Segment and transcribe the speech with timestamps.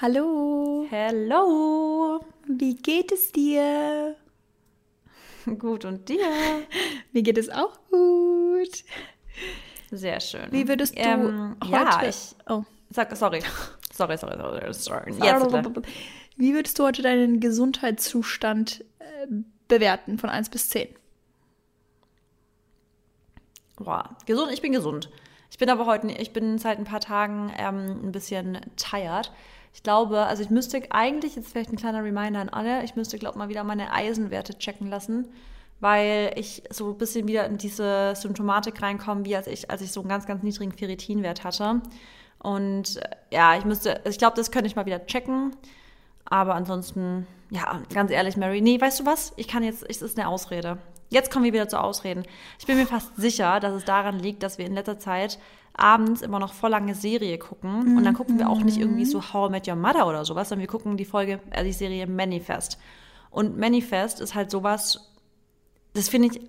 [0.00, 0.86] Hallo.
[0.90, 2.20] Hello.
[2.46, 4.14] Wie geht es dir?
[5.58, 6.62] Gut und dir?
[7.12, 8.84] Mir geht es auch gut.
[9.90, 10.52] Sehr schön.
[10.52, 11.72] Wie würdest du ähm, heute?
[11.72, 12.62] Ja, ich oh.
[12.90, 13.42] sag sorry.
[13.92, 15.62] Sorry, sorry, sorry, sorry.
[15.62, 15.82] Bitte.
[16.36, 19.26] Wie würdest du heute deinen Gesundheitszustand äh,
[19.66, 20.90] bewerten von 1 bis 10?
[23.74, 25.10] Boah, gesund, ich bin gesund.
[25.50, 29.32] Ich bin aber heute, ich bin seit ein paar Tagen ähm, ein bisschen tired.
[29.72, 33.18] Ich glaube, also ich müsste eigentlich, jetzt vielleicht ein kleiner Reminder an alle, ich müsste,
[33.18, 35.28] glaube ich, mal wieder meine Eisenwerte checken lassen,
[35.80, 39.92] weil ich so ein bisschen wieder in diese Symptomatik reinkomme, wie als ich, als ich
[39.92, 41.82] so einen ganz, ganz niedrigen Ferritinwert hatte.
[42.38, 45.54] Und äh, ja, ich müsste, ich glaube, das könnte ich mal wieder checken.
[46.24, 49.32] Aber ansonsten, ja, ganz ehrlich, Mary, nee, weißt du was?
[49.36, 50.78] Ich kann jetzt, es ist eine Ausrede.
[51.08, 52.24] Jetzt kommen wir wieder zu Ausreden.
[52.58, 55.38] Ich bin mir fast sicher, dass es daran liegt, dass wir in letzter Zeit
[55.74, 57.96] abends immer noch voll lange Serie gucken.
[57.96, 60.48] Und dann gucken wir auch nicht irgendwie so How I Met Your Mother oder sowas,
[60.48, 62.78] sondern wir gucken die Folge, äh, die Serie Manifest.
[63.30, 65.12] Und Manifest ist halt sowas,
[65.94, 66.40] das finde ich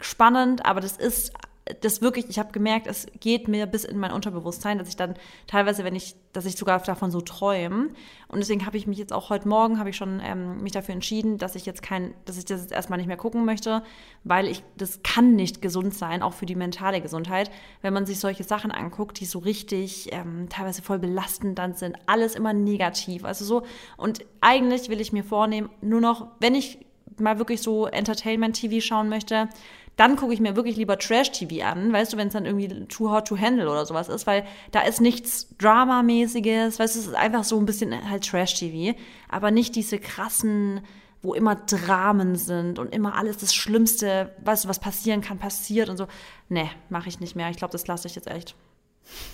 [0.00, 1.32] spannend, aber das ist
[1.80, 5.14] das wirklich, ich habe gemerkt, es geht mir bis in mein Unterbewusstsein, dass ich dann
[5.46, 7.90] teilweise, wenn ich, dass ich sogar davon so träume.
[8.26, 10.94] Und deswegen habe ich mich jetzt auch heute Morgen, habe ich schon ähm, mich dafür
[10.94, 13.84] entschieden, dass ich jetzt kein, dass ich das jetzt erstmal nicht mehr gucken möchte,
[14.24, 18.18] weil ich, das kann nicht gesund sein, auch für die mentale Gesundheit, wenn man sich
[18.18, 23.24] solche Sachen anguckt, die so richtig ähm, teilweise voll belastend dann sind, alles immer negativ.
[23.24, 23.62] Also so,
[23.96, 26.78] und eigentlich will ich mir vornehmen, nur noch, wenn ich
[27.18, 29.48] mal wirklich so Entertainment-TV schauen möchte,
[29.96, 33.10] dann gucke ich mir wirklich lieber Trash-TV an, weißt du, wenn es dann irgendwie Too
[33.10, 37.14] Hot to Handle oder sowas ist, weil da ist nichts Dramamäßiges, weißt du, es ist
[37.14, 38.98] einfach so ein bisschen halt Trash-TV,
[39.28, 40.80] aber nicht diese krassen,
[41.20, 45.88] wo immer Dramen sind und immer alles das Schlimmste, weißt du, was passieren kann, passiert
[45.88, 46.08] und so.
[46.48, 47.48] Nee, mache ich nicht mehr.
[47.50, 48.56] Ich glaube, das lasse ich jetzt echt.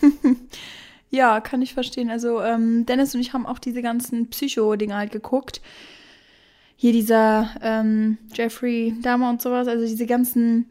[1.11, 2.11] ja, kann ich verstehen.
[2.11, 5.63] Also ähm, Dennis und ich haben auch diese ganzen Psycho-Dinge halt geguckt
[6.81, 10.67] hier dieser ähm, Jeffrey Dahmer und sowas, also diese ganzen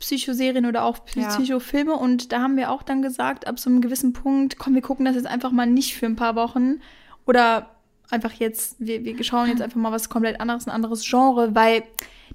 [0.00, 1.92] Psychoserien oder auch Psychofilme.
[1.92, 1.96] Ja.
[1.98, 5.04] Und da haben wir auch dann gesagt, ab so einem gewissen Punkt, komm, wir gucken
[5.04, 6.80] das jetzt einfach mal nicht für ein paar Wochen.
[7.26, 7.70] Oder
[8.10, 11.84] einfach jetzt, wir, wir schauen jetzt einfach mal was komplett anderes, ein anderes Genre, weil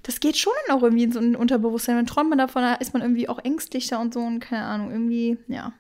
[0.04, 1.98] das geht schon dann auch irgendwie in so ein Unterbewusstsein.
[1.98, 4.92] Wenn träumt man davon, da ist man irgendwie auch ängstlicher und so und keine Ahnung,
[4.92, 5.74] irgendwie, ja.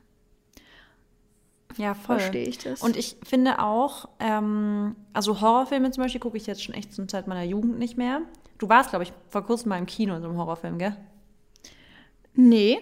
[1.78, 2.19] Ja, voll.
[2.19, 2.81] Verstehe ich das.
[2.81, 7.08] Und ich finde auch, ähm, also Horrorfilme zum Beispiel gucke ich jetzt schon echt zur
[7.08, 8.22] Zeit meiner Jugend nicht mehr.
[8.58, 10.96] Du warst, glaube ich, vor kurzem mal im Kino in so einem Horrorfilm, gell?
[12.34, 12.80] Nee.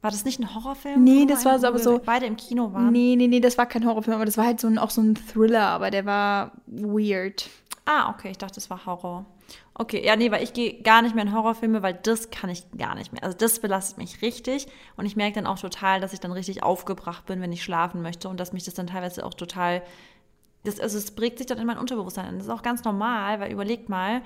[0.00, 1.02] War das nicht ein Horrorfilm?
[1.02, 2.00] Nee, das war so, aber so.
[2.04, 2.92] Beide im Kino waren.
[2.92, 5.00] Nee, nee, nee, das war kein Horrorfilm, aber das war halt so ein, auch so
[5.00, 7.48] ein Thriller, aber der war weird.
[7.84, 9.26] Ah, okay, ich dachte, das war Horror.
[9.80, 12.64] Okay, ja, nee, weil ich gehe gar nicht mehr in Horrorfilme, weil das kann ich
[12.76, 13.22] gar nicht mehr.
[13.22, 14.66] Also das belastet mich richtig
[14.96, 18.02] und ich merke dann auch total, dass ich dann richtig aufgebracht bin, wenn ich schlafen
[18.02, 19.82] möchte und dass mich das dann teilweise auch total,
[20.64, 22.34] das, also es prägt sich dann in mein Unterbewusstsein.
[22.38, 24.22] Das ist auch ganz normal, weil überlegt mal,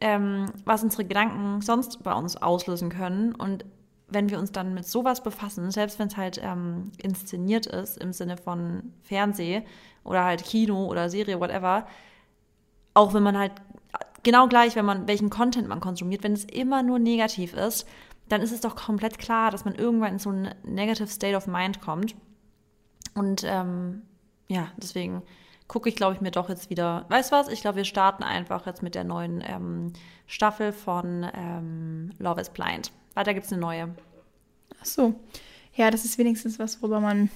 [0.00, 3.64] ähm, was unsere Gedanken sonst bei uns auslösen können und
[4.08, 8.12] wenn wir uns dann mit sowas befassen, selbst wenn es halt ähm, inszeniert ist im
[8.12, 9.62] Sinne von Fernseh
[10.02, 11.86] oder halt Kino oder Serie, whatever,
[12.94, 13.52] auch wenn man halt
[14.22, 17.86] genau gleich, wenn man welchen Content man konsumiert, wenn es immer nur negativ ist,
[18.28, 21.46] dann ist es doch komplett klar, dass man irgendwann in so einen negative State of
[21.46, 22.14] Mind kommt.
[23.14, 24.02] Und ähm,
[24.48, 25.22] ja, deswegen
[25.66, 27.06] gucke ich, glaube ich, mir doch jetzt wieder.
[27.08, 27.48] Weißt du was?
[27.48, 29.92] Ich glaube, wir starten einfach jetzt mit der neuen ähm,
[30.26, 32.92] Staffel von ähm, Love is Blind.
[33.14, 33.94] Weiter gibt es eine neue.
[34.80, 35.14] Ach so.
[35.74, 37.30] Ja, das ist wenigstens was, worüber man,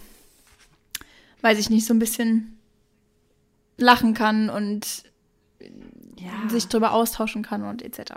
[1.43, 2.59] weiß ich nicht, so ein bisschen
[3.77, 5.05] lachen kann und
[6.25, 6.49] ja.
[6.49, 8.15] sich darüber austauschen kann und etc.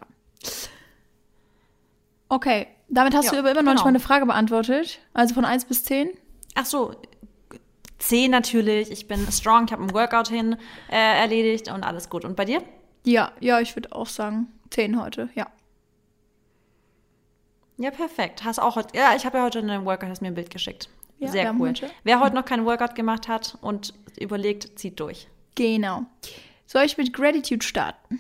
[2.30, 3.74] Okay, damit hast ja, du aber immer noch genau.
[3.74, 5.00] nicht meine Frage beantwortet.
[5.14, 6.10] Also von 1 bis 10?
[6.56, 6.96] Ach so,
[8.00, 8.92] 10 natürlich.
[8.92, 10.58] Ich bin strong, ich habe ein Workout hin
[10.90, 12.26] äh, erledigt und alles gut.
[12.26, 12.62] Und bei dir?
[13.04, 15.48] Ja, ja, ich würde auch sagen 10 heute, ja.
[17.78, 18.44] Ja, perfekt.
[18.44, 20.90] Hast auch heute, ja, ich habe ja heute einen Workout, hast mir ein Bild geschickt.
[21.20, 21.74] Ja, Sehr cool.
[22.04, 25.28] Wer heute noch keinen Workout gemacht hat und überlegt, zieht durch.
[25.56, 26.06] Genau.
[26.68, 28.20] Soll ich mit Gratitude starten?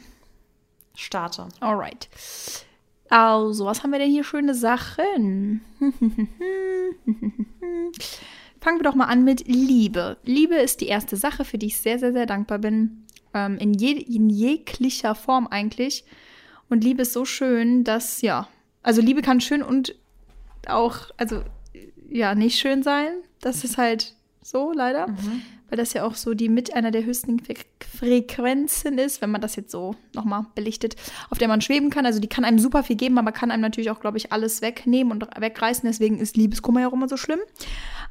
[0.96, 1.50] Starte.
[1.60, 2.08] Alright.
[3.10, 5.62] Also, was haben wir denn hier schöne Sachen?
[8.62, 10.18] Fangen wir doch mal an mit Liebe.
[10.24, 13.06] Liebe ist die erste Sache, für die ich sehr, sehr, sehr dankbar bin.
[13.34, 16.06] Ähm, in, je in jeglicher Form eigentlich.
[16.70, 18.48] Und Liebe ist so schön, dass, ja,
[18.82, 19.94] also Liebe kann schön und
[20.68, 21.44] auch, also,
[22.10, 23.12] ja, nicht schön sein.
[23.42, 25.08] Das ist halt so, leider.
[25.08, 27.42] Mhm weil das ja auch so die mit einer der höchsten
[28.00, 30.96] Frequenzen ist, wenn man das jetzt so nochmal belichtet,
[31.30, 32.06] auf der man schweben kann.
[32.06, 34.62] Also die kann einem super viel geben, aber kann einem natürlich auch, glaube ich, alles
[34.62, 35.88] wegnehmen und wegreißen.
[35.88, 37.40] Deswegen ist Liebeskummer ja auch immer so schlimm.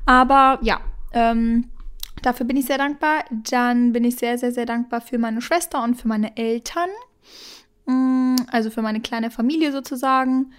[0.04, 0.80] Aber ja,
[1.12, 1.70] ähm,
[2.22, 3.24] dafür bin ich sehr dankbar.
[3.50, 6.90] Dann bin ich sehr, sehr, sehr dankbar für meine Schwester und für meine Eltern.
[7.86, 10.52] Mm, also für meine kleine Familie sozusagen.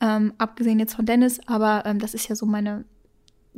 [0.00, 2.84] Ähm, abgesehen jetzt von Dennis, aber ähm, das ist ja so meine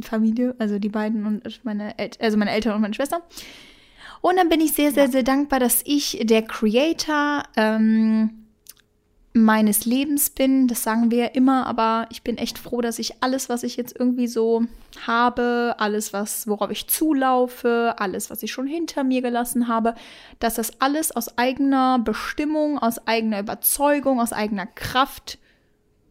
[0.01, 3.23] Familie, also die beiden und meine, El also meine Eltern und meine Schwester.
[4.21, 8.43] Und dann bin ich sehr, sehr, sehr dankbar, dass ich der Creator ähm,
[9.35, 10.69] meines Lebens bin.
[10.69, 13.77] Das sagen wir ja immer, aber ich bin echt froh, dass ich alles, was ich
[13.77, 14.65] jetzt irgendwie so
[15.07, 19.95] habe, alles, was, worauf ich zulaufe, alles, was ich schon hinter mir gelassen habe,
[20.39, 25.39] dass das alles aus eigener Bestimmung, aus eigener Überzeugung, aus eigener Kraft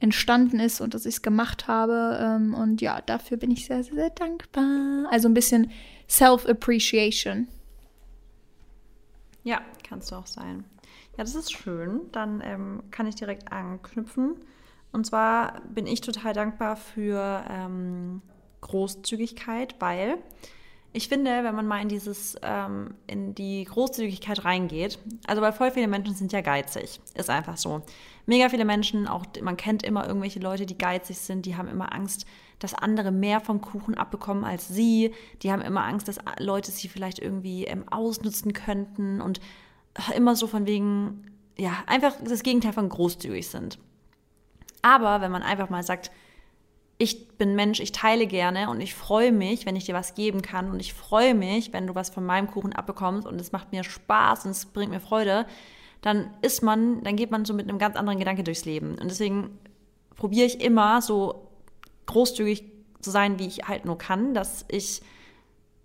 [0.02, 2.18] entstanden ist und dass ich es gemacht habe.
[2.20, 5.08] Ähm, und ja, dafür bin ich sehr, sehr, sehr dankbar.
[5.12, 5.72] Also ein bisschen
[6.10, 7.48] Self-Appreciation.
[9.44, 10.66] Ja, kannst du auch sein.
[11.18, 12.02] Ja, das ist schön.
[12.12, 14.36] Dann ähm, kann ich direkt anknüpfen.
[14.92, 18.22] Und zwar bin ich total dankbar für ähm,
[18.62, 20.18] Großzügigkeit, weil
[20.94, 25.72] ich finde, wenn man mal in dieses, ähm, in die Großzügigkeit reingeht, also weil voll
[25.72, 27.84] viele Menschen sind ja geizig, ist einfach so.
[28.26, 31.94] Mega viele Menschen, auch man kennt immer irgendwelche Leute, die geizig sind, die haben immer
[31.94, 32.26] Angst,
[32.60, 35.14] dass andere mehr vom Kuchen abbekommen als sie.
[35.42, 39.40] Die haben immer Angst, dass Leute sie vielleicht irgendwie ähm, ausnutzen könnten und
[40.16, 43.80] immer so von wegen, ja, einfach das Gegenteil von großzügig sind.
[44.82, 46.12] Aber wenn man einfach mal sagt,
[46.98, 50.44] ich bin Mensch, ich teile gerne und ich freue mich, wenn ich dir was geben
[50.44, 53.72] kann und ich freue mich, wenn du was von meinem Kuchen abbekommst und es macht
[53.72, 55.48] mir Spaß und es bringt mir Freude,
[56.02, 58.96] dann ist man, dann geht man so mit einem ganz anderen Gedanke durchs Leben.
[58.96, 59.60] Und deswegen
[60.16, 61.48] probiere ich immer so
[62.08, 62.64] großzügig
[63.02, 65.02] zu sein, wie ich halt nur kann, dass ich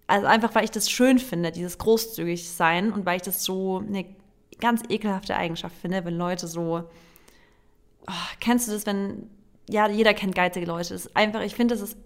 [0.06, 3.78] also einfach, weil ich das schön finde, dieses großzügig sein und weil ich das so
[3.78, 4.06] eine
[4.60, 6.84] ganz ekelhafte Eigenschaft finde, wenn Leute so,
[8.06, 9.28] oh, kennst du das, wenn,
[9.68, 10.94] ja, jeder kennt geizige Leute.
[10.94, 11.98] Das ist einfach, ich finde, das ist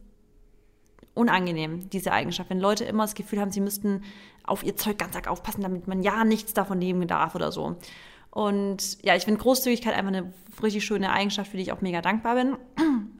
[1.15, 2.49] unangenehm, diese Eigenschaft.
[2.49, 4.03] Wenn Leute immer das Gefühl haben, sie müssten
[4.51, 7.77] auf ihr Zeug ganz arg aufpassen, damit man ja nichts davon nehmen darf oder so.
[8.31, 10.33] Und ja, ich finde Großzügigkeit einfach eine
[10.63, 12.57] richtig schöne Eigenschaft, für die ich auch mega dankbar bin.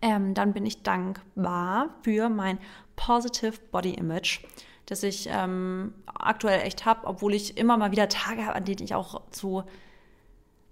[0.00, 2.58] Ähm, dann bin ich dankbar für mein
[2.94, 4.44] Positive Body Image,
[4.86, 8.84] das ich ähm, aktuell echt habe, obwohl ich immer mal wieder Tage habe, an denen
[8.84, 9.64] ich auch so,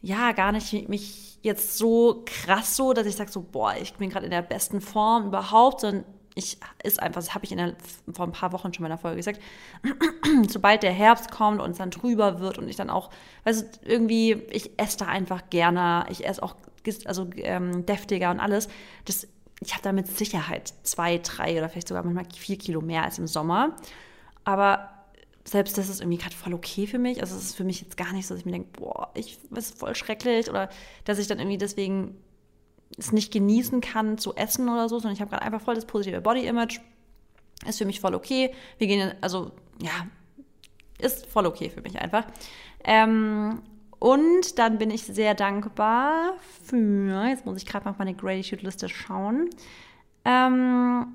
[0.00, 4.10] ja, gar nicht mich jetzt so krass so, dass ich sage so, boah, ich bin
[4.10, 6.04] gerade in der besten Form überhaupt, sondern
[6.36, 7.74] ich ist einfach, das habe ich in der,
[8.12, 9.40] vor ein paar Wochen schon in der Folge gesagt,
[10.48, 13.10] sobald der Herbst kommt und es dann trüber wird und ich dann auch,
[13.44, 16.54] weißt du, irgendwie, ich esse da einfach gerne, ich esse auch
[17.06, 18.68] also ähm, deftiger und alles.
[19.06, 19.26] Das,
[19.60, 23.18] ich habe da mit Sicherheit zwei, drei oder vielleicht sogar manchmal vier Kilo mehr als
[23.18, 23.74] im Sommer.
[24.44, 24.90] Aber
[25.42, 27.22] selbst das ist irgendwie gerade voll okay für mich.
[27.22, 29.38] Also es ist für mich jetzt gar nicht so, dass ich mir denke, boah, ich
[29.54, 30.68] ist voll schrecklich oder
[31.04, 32.14] dass ich dann irgendwie deswegen
[32.98, 35.86] es nicht genießen kann zu essen oder so, sondern ich habe gerade einfach voll das
[35.86, 36.80] positive Body Image.
[37.66, 38.52] Ist für mich voll okay.
[38.78, 40.06] Wir gehen, also ja,
[40.98, 42.24] ist voll okay für mich einfach.
[42.84, 43.62] Ähm,
[43.98, 46.34] und dann bin ich sehr dankbar
[46.64, 49.48] für, jetzt muss ich gerade mal auf meine Gratitude-Liste schauen,
[50.24, 51.06] ähm,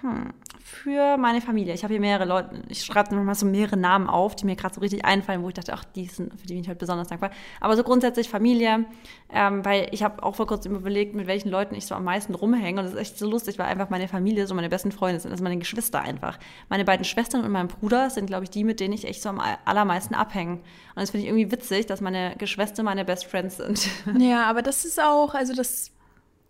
[0.00, 0.32] hm,
[0.66, 1.74] für meine Familie.
[1.74, 4.74] Ich habe hier mehrere Leute, ich schreibe nochmal so mehrere Namen auf, die mir gerade
[4.74, 7.06] so richtig einfallen, wo ich dachte, ach, die sind, für die bin ich halt besonders
[7.06, 7.30] dankbar.
[7.60, 8.84] Aber so grundsätzlich Familie,
[9.32, 12.34] ähm, weil ich habe auch vor kurzem überlegt, mit welchen Leuten ich so am meisten
[12.34, 12.80] rumhänge.
[12.80, 15.30] Und das ist echt so lustig, weil einfach meine Familie so meine besten Freunde sind.
[15.30, 16.36] Sind meine Geschwister einfach.
[16.68, 19.28] Meine beiden Schwestern und mein Bruder sind, glaube ich, die, mit denen ich echt so
[19.28, 20.54] am allermeisten abhänge.
[20.54, 20.62] Und
[20.96, 23.88] das finde ich irgendwie witzig, dass meine Geschwister meine Best Friends sind.
[24.18, 25.92] Ja, aber das ist auch, also das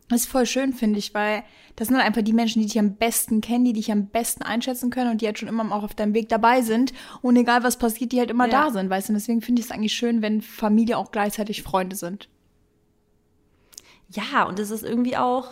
[0.09, 1.43] das ist voll schön, finde ich, weil
[1.75, 4.43] das sind halt einfach die Menschen, die dich am besten kennen, die dich am besten
[4.43, 6.93] einschätzen können und die halt schon immer auch auf deinem Weg dabei sind.
[7.23, 8.67] Und egal was passiert, die halt immer ja.
[8.67, 9.13] da sind, weißt du?
[9.13, 12.29] Und deswegen finde ich es eigentlich schön, wenn Familie auch gleichzeitig Freunde sind.
[14.11, 15.49] Ja, und es ist irgendwie auch,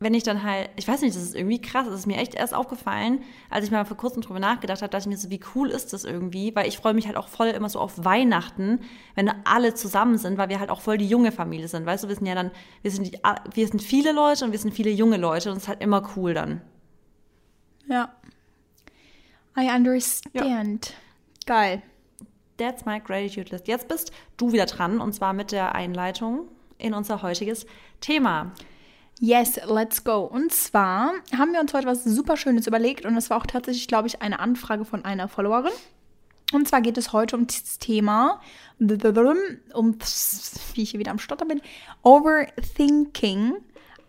[0.00, 2.34] wenn ich dann halt, ich weiß nicht, das ist irgendwie krass, das ist mir echt
[2.34, 5.40] erst aufgefallen, als ich mal vor kurzem drüber nachgedacht habe, dachte ich mir so, wie
[5.54, 8.80] cool ist das irgendwie, weil ich freue mich halt auch voll immer so auf Weihnachten,
[9.16, 12.08] wenn alle zusammen sind, weil wir halt auch voll die junge Familie sind, weißt du,
[12.08, 12.52] wir sind ja dann,
[12.82, 13.18] wir sind, die,
[13.54, 16.08] wir sind viele Leute und wir sind viele junge Leute und es ist halt immer
[16.16, 16.60] cool dann.
[17.88, 18.12] Ja.
[19.58, 20.90] I understand.
[20.90, 20.94] Ja.
[21.46, 21.82] Geil.
[22.56, 23.66] That's my gratitude list.
[23.66, 27.66] Jetzt bist du wieder dran und zwar mit der Einleitung in unser heutiges
[28.00, 28.52] Thema.
[29.20, 30.20] Yes, let's go.
[30.20, 33.88] Und zwar haben wir uns heute was super Schönes überlegt und das war auch tatsächlich,
[33.88, 35.72] glaube ich, eine Anfrage von einer Followerin.
[36.52, 38.40] Und zwar geht es heute um das Thema,
[38.78, 38.88] um,
[40.74, 41.60] wie ich hier wieder am Stotter bin,
[42.02, 43.54] Overthinking.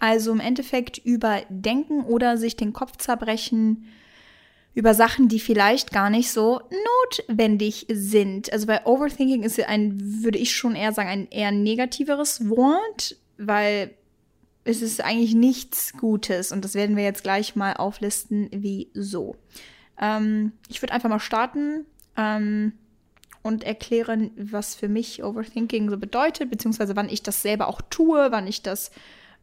[0.01, 3.85] Also im Endeffekt überdenken oder sich den Kopf zerbrechen
[4.73, 6.61] über Sachen, die vielleicht gar nicht so
[7.17, 8.53] notwendig sind.
[8.53, 13.93] Also bei Overthinking ist ein, würde ich schon eher sagen, ein eher negativeres Wort, weil
[14.69, 19.35] es ist eigentlich nichts Gutes und das werden wir jetzt gleich mal auflisten, wieso.
[19.99, 21.85] Ähm, ich würde einfach mal starten
[22.15, 22.73] ähm,
[23.41, 28.31] und erklären, was für mich Overthinking so bedeutet, beziehungsweise wann ich das selber auch tue,
[28.31, 28.91] wann ich das,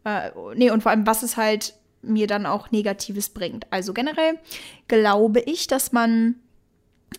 [0.04, 3.66] äh, nee, und vor allem, was es halt mir dann auch Negatives bringt.
[3.70, 4.38] Also generell
[4.86, 6.36] glaube ich, dass man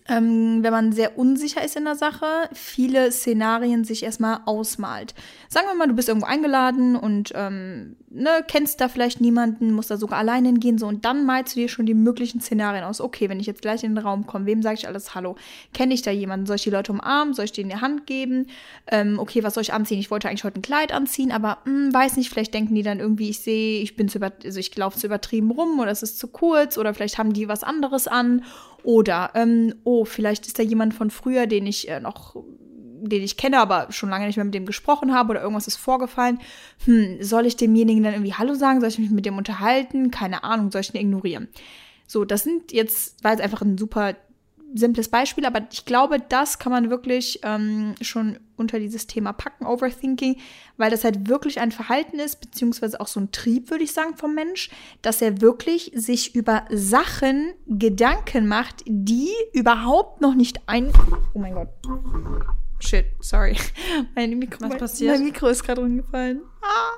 [0.09, 5.13] ähm, wenn man sehr unsicher ist in der Sache, viele Szenarien sich erstmal ausmalt.
[5.49, 9.91] Sagen wir mal, du bist irgendwo eingeladen und ähm, ne, kennst da vielleicht niemanden, musst
[9.91, 13.01] da sogar alleine hingehen, so und dann malst du dir schon die möglichen Szenarien aus.
[13.01, 15.35] Okay, wenn ich jetzt gleich in den Raum komme, wem sage ich alles Hallo?
[15.73, 16.45] Kenne ich da jemanden?
[16.45, 17.33] Soll ich die Leute umarmen?
[17.33, 18.47] Soll ich denen die Hand geben?
[18.87, 19.99] Ähm, okay, was soll ich anziehen?
[19.99, 22.83] Ich wollte eigentlich heute ein Kleid anziehen, aber mh, hm, weiß nicht, vielleicht denken die
[22.83, 25.91] dann irgendwie, ich sehe, ich bin zu über also ich laufe zu übertrieben rum oder
[25.91, 28.43] es ist zu kurz oder vielleicht haben die was anderes an
[28.83, 32.37] oder, ähm, oh, vielleicht ist da jemand von früher, den ich äh, noch,
[33.01, 35.77] den ich kenne, aber schon lange nicht mehr mit dem gesprochen habe oder irgendwas ist
[35.77, 36.39] vorgefallen.
[36.85, 38.79] Hm, soll ich demjenigen dann irgendwie Hallo sagen?
[38.79, 40.11] Soll ich mich mit dem unterhalten?
[40.11, 41.47] Keine Ahnung, soll ich ihn ignorieren?
[42.07, 44.15] So, das sind jetzt, war jetzt einfach ein super
[44.73, 49.65] simples Beispiel, aber ich glaube, das kann man wirklich ähm, schon unter dieses Thema packen,
[49.65, 50.37] Overthinking,
[50.77, 54.17] weil das halt wirklich ein Verhalten ist, beziehungsweise auch so ein Trieb, würde ich sagen,
[54.17, 54.69] vom Mensch,
[55.01, 60.91] dass er wirklich sich über Sachen Gedanken macht, die überhaupt noch nicht ein.
[61.33, 61.69] Oh mein Gott.
[62.79, 63.57] Shit, sorry.
[64.15, 65.15] Mein Mikro, Was passiert?
[65.15, 66.41] Mein Mikro ist gerade rumgefallen.
[66.61, 66.97] Ah.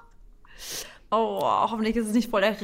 [1.11, 2.55] Oh, hoffentlich ist es nicht voll der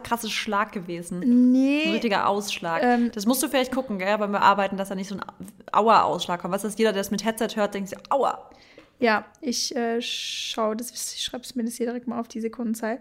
[0.00, 1.52] krasse Schlag gewesen.
[1.52, 1.84] Nee.
[1.84, 2.82] Ein richtiger Ausschlag.
[2.82, 5.22] Ähm, das musst du vielleicht gucken, gell, beim Bearbeiten, dass da nicht so ein
[5.70, 6.52] Aua-Ausschlag kommt.
[6.52, 8.50] Was ist jeder, der das mit Headset hört, denkt sich, Aua.
[8.98, 12.40] Ja, ich äh, schaue, das, ich schreibe es mir das hier direkt mal auf die
[12.40, 13.00] Sekundenzahl.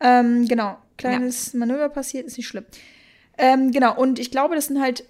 [0.00, 1.60] Ähm, genau, kleines ja.
[1.60, 2.64] Manöver passiert, ist nicht schlimm.
[3.38, 5.04] Ähm, genau, und ich glaube, das sind halt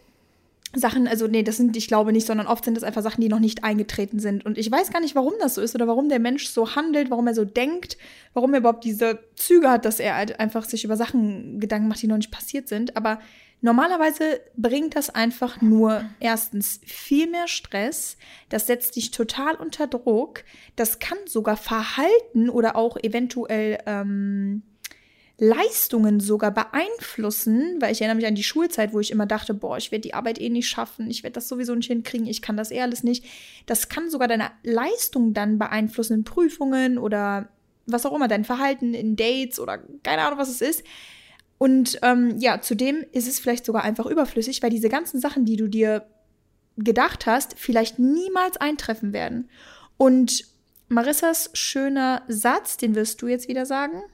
[0.75, 3.29] Sachen, also nee, das sind, ich glaube nicht, sondern oft sind das einfach Sachen, die
[3.29, 4.47] noch nicht eingetreten sind.
[4.47, 7.11] Und ich weiß gar nicht, warum das so ist oder warum der Mensch so handelt,
[7.11, 7.99] warum er so denkt,
[8.33, 12.00] warum er überhaupt diese Züge hat, dass er halt einfach sich über Sachen Gedanken macht,
[12.00, 12.97] die noch nicht passiert sind.
[12.97, 13.21] Aber
[13.61, 18.17] normalerweise bringt das einfach nur erstens viel mehr Stress,
[18.49, 20.43] das setzt dich total unter Druck,
[20.75, 24.62] das kann sogar Verhalten oder auch eventuell ähm,
[25.42, 29.76] Leistungen sogar beeinflussen, weil ich erinnere mich an die Schulzeit, wo ich immer dachte, boah,
[29.76, 32.56] ich werde die Arbeit eh nicht schaffen, ich werde das sowieso nicht hinkriegen, ich kann
[32.56, 33.25] das eh alles nicht.
[33.66, 37.49] Das kann sogar deine Leistung dann beeinflussen in Prüfungen oder
[37.87, 40.84] was auch immer, dein Verhalten in Dates oder keine Ahnung, was es ist.
[41.58, 45.56] Und ähm, ja, zudem ist es vielleicht sogar einfach überflüssig, weil diese ganzen Sachen, die
[45.56, 46.06] du dir
[46.76, 49.50] gedacht hast, vielleicht niemals eintreffen werden.
[49.96, 50.44] Und
[50.87, 54.04] Marissas schöner Satz, den wirst du jetzt wieder sagen.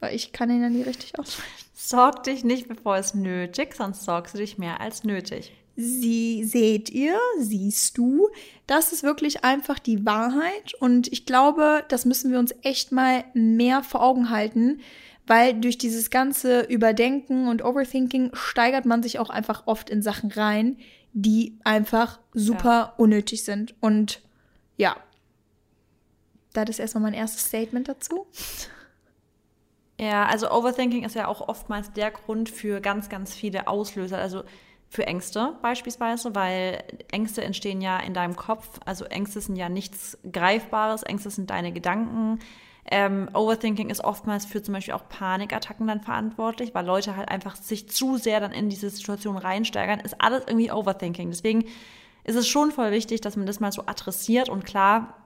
[0.00, 1.66] Weil ich kann ihn ja nie richtig aussprechen.
[1.74, 5.52] Sorg dich nicht, bevor es nötig, sonst sorgst du dich mehr als nötig.
[5.80, 8.28] Sie seht ihr, siehst du,
[8.66, 13.24] das ist wirklich einfach die Wahrheit und ich glaube, das müssen wir uns echt mal
[13.32, 14.80] mehr vor Augen halten,
[15.28, 20.32] weil durch dieses ganze Überdenken und Overthinking steigert man sich auch einfach oft in Sachen
[20.32, 20.78] rein,
[21.12, 22.94] die einfach super ja.
[22.96, 24.20] unnötig sind und
[24.78, 24.96] ja,
[26.54, 28.26] das ist erstmal mein erstes Statement dazu.
[30.00, 34.18] Ja, also Overthinking ist ja auch oftmals der Grund für ganz, ganz viele Auslöser.
[34.18, 34.44] Also
[34.88, 38.80] für Ängste beispielsweise, weil Ängste entstehen ja in deinem Kopf.
[38.86, 42.38] Also Ängste sind ja nichts Greifbares, Ängste sind deine Gedanken.
[42.90, 47.56] Ähm, Overthinking ist oftmals für zum Beispiel auch Panikattacken dann verantwortlich, weil Leute halt einfach
[47.56, 50.00] sich zu sehr dann in diese Situation reinsteigern.
[50.00, 51.28] Ist alles irgendwie Overthinking.
[51.30, 51.64] Deswegen
[52.24, 55.17] ist es schon voll wichtig, dass man das mal so adressiert und klar,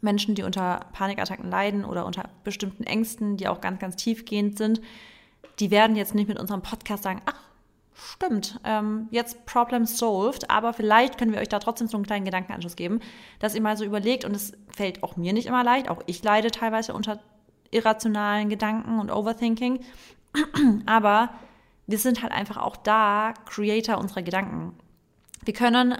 [0.00, 4.80] Menschen, die unter Panikattacken leiden oder unter bestimmten Ängsten, die auch ganz, ganz tiefgehend sind,
[5.58, 7.40] die werden jetzt nicht mit unserem Podcast sagen, ach,
[7.94, 12.24] stimmt, ähm, jetzt Problem solved, aber vielleicht können wir euch da trotzdem so einen kleinen
[12.24, 13.00] Gedankenanschluss geben,
[13.38, 16.22] dass ihr mal so überlegt, und es fällt auch mir nicht immer leicht, auch ich
[16.22, 17.20] leide teilweise unter
[17.70, 19.80] irrationalen Gedanken und Overthinking,
[20.86, 21.30] aber
[21.86, 24.74] wir sind halt einfach auch da Creator unserer Gedanken.
[25.44, 25.96] Wir können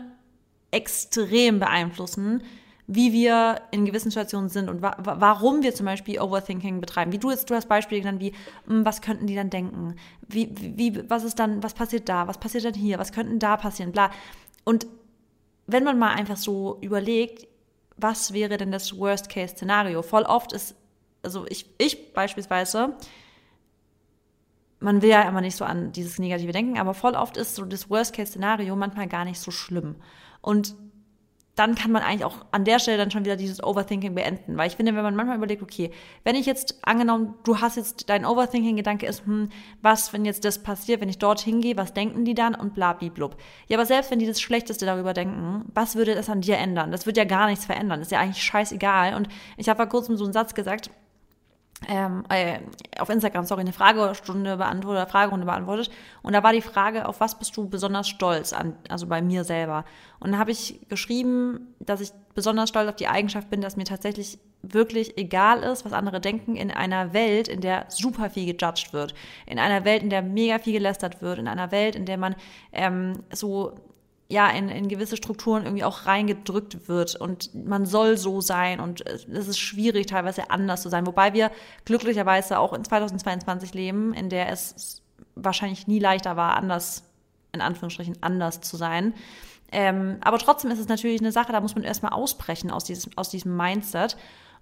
[0.71, 2.43] extrem beeinflussen,
[2.89, 7.13] wie wir in gewissen Situationen sind und wa warum wir zum Beispiel Overthinking betreiben.
[7.13, 8.33] Wie du jetzt, du hast Beispiele genannt, wie,
[8.67, 9.97] hm, was könnten die dann denken?
[10.29, 12.29] Wie, wie, was ist dann, was passiert da?
[12.29, 12.99] Was passiert dann hier?
[12.99, 13.91] Was könnten da passieren?
[13.91, 14.11] Bla.
[14.65, 14.87] Und
[15.67, 17.49] wenn man mal einfach so überlegt,
[17.97, 20.03] was wäre denn das Worst-Case-Szenario?
[20.03, 20.77] Voll oft ist,
[21.23, 22.95] also ich, ich beispielsweise,
[24.79, 27.65] man will ja immer nicht so an dieses negative denken, aber voll oft ist so
[27.65, 29.97] das Worst-Case-Szenario manchmal gar nicht so schlimm.
[30.41, 30.77] Und
[31.57, 34.59] dann kann man eigentlich auch an der Stelle dann schon wieder dieses Overthinking beenden.
[34.59, 35.91] Weil ich finde, wenn man manchmal überlegt, okay,
[36.23, 39.49] wenn ich jetzt angenommen, du hast jetzt, dein Overthinking-Gedanke ist, hm,
[39.81, 42.93] was, wenn jetzt das passiert, wenn ich dort hingehe, was denken die dann und bla,
[42.93, 43.37] blub.
[43.69, 46.93] Ja, aber selbst wenn die das Schlechteste darüber denken, was würde das an dir ändern?
[46.93, 48.01] Das wird ja gar nichts verändern.
[48.01, 49.15] Das ist ja eigentlich scheißegal.
[49.15, 50.91] Und ich habe vor kurzem so einen Satz gesagt,
[51.89, 52.61] ähm, äh,
[52.99, 55.91] auf Instagram, sorry, eine Fragestunde beantwortet, oder Fragerunde beantwortet.
[56.23, 59.45] Und da war die Frage, auf was bist du besonders stolz an, also bei mir
[59.45, 59.85] selber.
[60.19, 63.85] Und da habe ich geschrieben, dass ich besonders stolz auf die Eigenschaft bin, dass mir
[63.85, 68.93] tatsächlich wirklich egal ist, was andere denken, in einer Welt, in der super viel gejudged
[68.93, 69.15] wird,
[69.45, 72.35] in einer Welt, in der mega viel gelästert wird, in einer Welt, in der man
[72.73, 73.75] ähm, so
[74.29, 79.07] ja, in, in gewisse Strukturen irgendwie auch reingedrückt wird und man soll so sein und
[79.07, 81.07] es ist schwierig, teilweise anders zu sein.
[81.07, 81.53] Wobei wir
[81.85, 85.03] glücklicherweise auch in 2022 leben, in der es
[85.37, 87.05] wahrscheinlich nie leichter war, anders,
[87.53, 89.15] in Anführungsstrichen, anders zu sein.
[89.71, 93.13] Ähm, aber trotzdem ist es natürlich eine Sache, da muss man erstmal ausbrechen aus diesem,
[93.17, 94.17] aus diesem Mindset.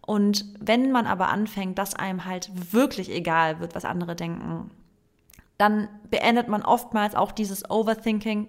[0.06, 4.70] Und wenn man aber anfängt, dass einem halt wirklich egal wird, was andere denken,
[5.56, 8.48] dann beendet man oftmals auch dieses Overthinking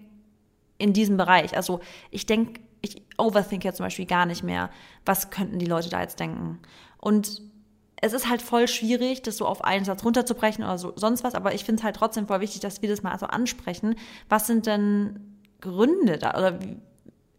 [0.77, 1.55] in diesem Bereich.
[1.55, 1.79] Also
[2.12, 4.70] ich denke, ich overthink ja zum Beispiel gar nicht mehr,
[5.05, 6.60] was könnten die Leute da jetzt denken.
[7.00, 7.41] Und
[8.01, 11.34] es ist halt voll schwierig, das so auf einen Satz runterzubrechen oder so, sonst was,
[11.34, 13.96] aber ich finde es halt trotzdem voll wichtig, dass wir das mal so ansprechen.
[14.29, 16.60] Was sind denn Gründe da oder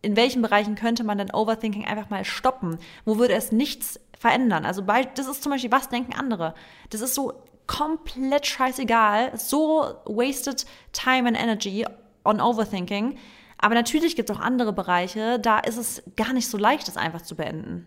[0.03, 2.79] in welchen Bereichen könnte man denn Overthinking einfach mal stoppen?
[3.05, 4.65] Wo würde es nichts verändern?
[4.65, 6.55] Also bei, das ist zum Beispiel, was denken andere?
[6.91, 7.33] Das ist so
[7.67, 11.85] komplett scheißegal, so wasted time and energy
[12.27, 13.17] on Overthinking.
[13.59, 16.97] Aber natürlich gibt es auch andere Bereiche, da ist es gar nicht so leicht, das
[16.97, 17.87] einfach zu beenden.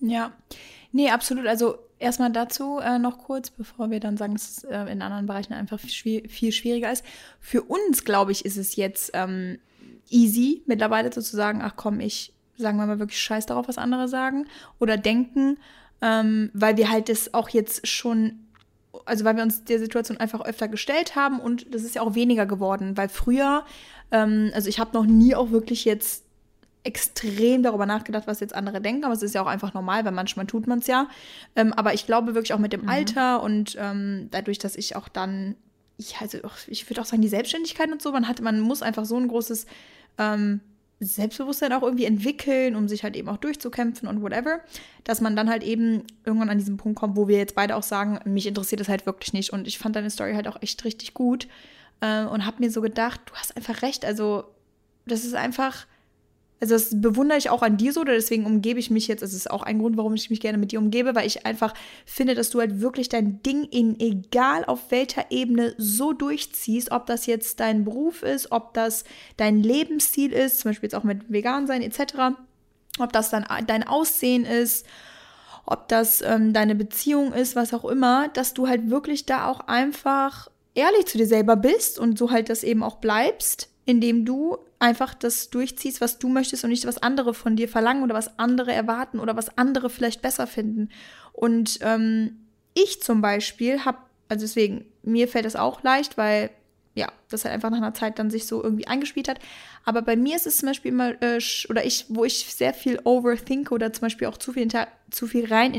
[0.00, 0.32] Ja,
[0.92, 1.46] nee, absolut.
[1.46, 5.26] Also erstmal dazu äh, noch kurz, bevor wir dann sagen, dass es äh, in anderen
[5.26, 7.04] Bereichen einfach viel, viel schwieriger ist.
[7.40, 9.58] Für uns, glaube ich, ist es jetzt ähm,
[10.08, 14.46] easy mittlerweile sozusagen, ach komm, ich sagen wir mal wirklich scheiß darauf, was andere sagen
[14.78, 15.58] oder denken,
[16.02, 18.47] ähm, weil wir halt das auch jetzt schon
[19.08, 22.14] also weil wir uns der Situation einfach öfter gestellt haben und das ist ja auch
[22.14, 23.64] weniger geworden, weil früher,
[24.10, 26.24] ähm, also ich habe noch nie auch wirklich jetzt
[26.84, 30.12] extrem darüber nachgedacht, was jetzt andere denken, aber es ist ja auch einfach normal, weil
[30.12, 31.08] manchmal tut man es ja.
[31.56, 32.88] Ähm, aber ich glaube wirklich auch mit dem mhm.
[32.88, 35.56] Alter und ähm, dadurch, dass ich auch dann,
[35.96, 39.04] ich, also ich würde auch sagen, die Selbstständigkeit und so, man hat, man muss einfach
[39.04, 39.66] so ein großes
[40.18, 40.60] ähm,
[41.00, 44.60] Selbstbewusstsein auch irgendwie entwickeln, um sich halt eben auch durchzukämpfen und whatever,
[45.04, 47.84] dass man dann halt eben irgendwann an diesen Punkt kommt, wo wir jetzt beide auch
[47.84, 49.52] sagen, mich interessiert das halt wirklich nicht.
[49.52, 51.46] Und ich fand deine Story halt auch echt richtig gut
[52.00, 54.44] äh, und habe mir so gedacht, du hast einfach recht, also
[55.06, 55.86] das ist einfach
[56.60, 59.50] also das bewundere ich auch an dir so, deswegen umgebe ich mich jetzt, das ist
[59.50, 61.72] auch ein Grund, warum ich mich gerne mit dir umgebe, weil ich einfach
[62.04, 67.06] finde, dass du halt wirklich dein Ding in egal auf welcher Ebene so durchziehst, ob
[67.06, 69.04] das jetzt dein Beruf ist, ob das
[69.36, 72.36] dein Lebensstil ist, zum Beispiel jetzt auch mit vegan sein etc.,
[72.98, 74.84] ob das dann dein Aussehen ist,
[75.64, 79.60] ob das ähm, deine Beziehung ist, was auch immer, dass du halt wirklich da auch
[79.60, 84.58] einfach ehrlich zu dir selber bist und so halt das eben auch bleibst indem du
[84.78, 88.38] einfach das durchziehst, was du möchtest und nicht was andere von dir verlangen oder was
[88.38, 90.90] andere erwarten oder was andere vielleicht besser finden.
[91.32, 96.50] Und ähm, ich zum Beispiel habe, also deswegen, mir fällt das auch leicht, weil
[96.94, 99.38] ja, das halt einfach nach einer Zeit dann sich so irgendwie eingespielt hat.
[99.84, 101.38] Aber bei mir ist es zum Beispiel immer, äh,
[101.68, 104.68] oder ich, wo ich sehr viel overthinke oder zum Beispiel auch zu viel,
[105.10, 105.74] zu viel rein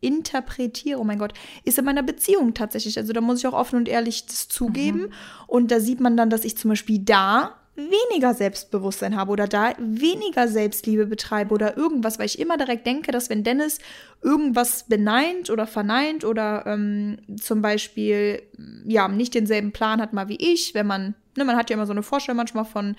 [0.00, 1.32] interpretiere, oh mein Gott,
[1.64, 2.98] ist in meiner Beziehung tatsächlich.
[2.98, 5.00] Also da muss ich auch offen und ehrlich das zugeben.
[5.00, 5.12] Mhm.
[5.46, 9.72] Und da sieht man dann, dass ich zum Beispiel da weniger Selbstbewusstsein habe oder da
[9.78, 13.78] weniger Selbstliebe betreibe oder irgendwas, weil ich immer direkt denke, dass wenn Dennis
[14.20, 18.42] irgendwas beneint oder verneint oder ähm, zum Beispiel
[18.84, 21.86] ja nicht denselben Plan hat mal wie ich, wenn man, ne, man hat ja immer
[21.86, 22.94] so eine Vorstellung manchmal von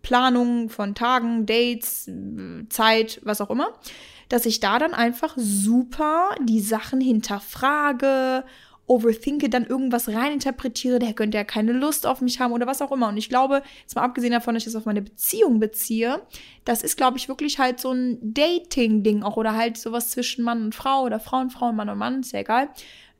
[0.00, 2.10] Planungen, von Tagen, Dates,
[2.68, 3.74] Zeit, was auch immer,
[4.28, 8.44] dass ich da dann einfach super die Sachen hinterfrage
[8.86, 12.92] overthinke, dann irgendwas reininterpretiere, der könnte ja keine Lust auf mich haben oder was auch
[12.92, 13.08] immer.
[13.08, 16.20] Und ich glaube, jetzt mal abgesehen davon, dass ich das auf meine Beziehung beziehe,
[16.64, 20.64] das ist, glaube ich, wirklich halt so ein Dating-Ding auch oder halt sowas zwischen Mann
[20.64, 22.68] und Frau oder Frau und Frau und Mann und Mann, ist ja egal.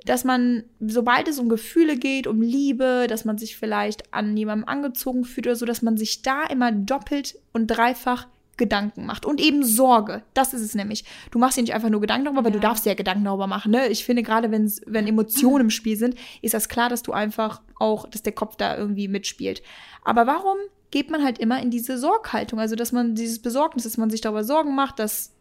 [0.05, 4.69] Dass man, sobald es um Gefühle geht, um Liebe, dass man sich vielleicht an jemandem
[4.69, 9.41] angezogen fühlt oder so, dass man sich da immer doppelt und dreifach Gedanken macht und
[9.41, 10.23] eben Sorge.
[10.35, 11.05] Das ist es nämlich.
[11.31, 12.59] Du machst dir nicht einfach nur Gedanken darüber, weil ja.
[12.59, 13.73] du darfst ja Gedanken darüber machen.
[13.73, 13.89] Ne?
[13.89, 18.09] Ich finde gerade, wenn Emotionen im Spiel sind, ist das klar, dass du einfach auch,
[18.09, 19.63] dass der Kopf da irgendwie mitspielt.
[20.03, 20.57] Aber warum
[20.91, 22.61] geht man halt immer in diese Sorghaltung?
[22.61, 25.33] Also, dass man dieses Besorgnis, dass man sich darüber Sorgen macht, dass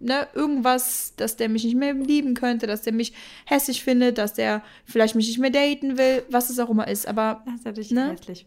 [0.00, 3.12] ne, irgendwas, dass der mich nicht mehr lieben könnte, dass der mich
[3.46, 7.06] hässlich findet, dass der vielleicht mich nicht mehr daten will, was es auch immer ist.
[7.06, 8.10] Aber das ist natürlich ne?
[8.10, 8.46] hässlich.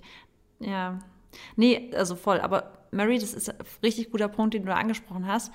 [0.60, 0.99] Ja.
[1.56, 5.27] Nee, also voll, aber Mary, das ist ein richtig guter Punkt, den du da angesprochen
[5.27, 5.51] hast.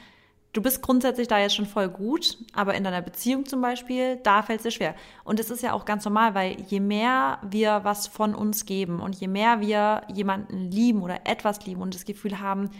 [0.52, 4.42] Du bist grundsätzlich da jetzt schon voll gut, aber in deiner Beziehung zum Beispiel, da
[4.42, 4.94] fällt es dir schwer.
[5.24, 9.00] Und es ist ja auch ganz normal, weil je mehr wir was von uns geben
[9.00, 12.70] und je mehr wir jemanden lieben oder etwas lieben und das Gefühl haben,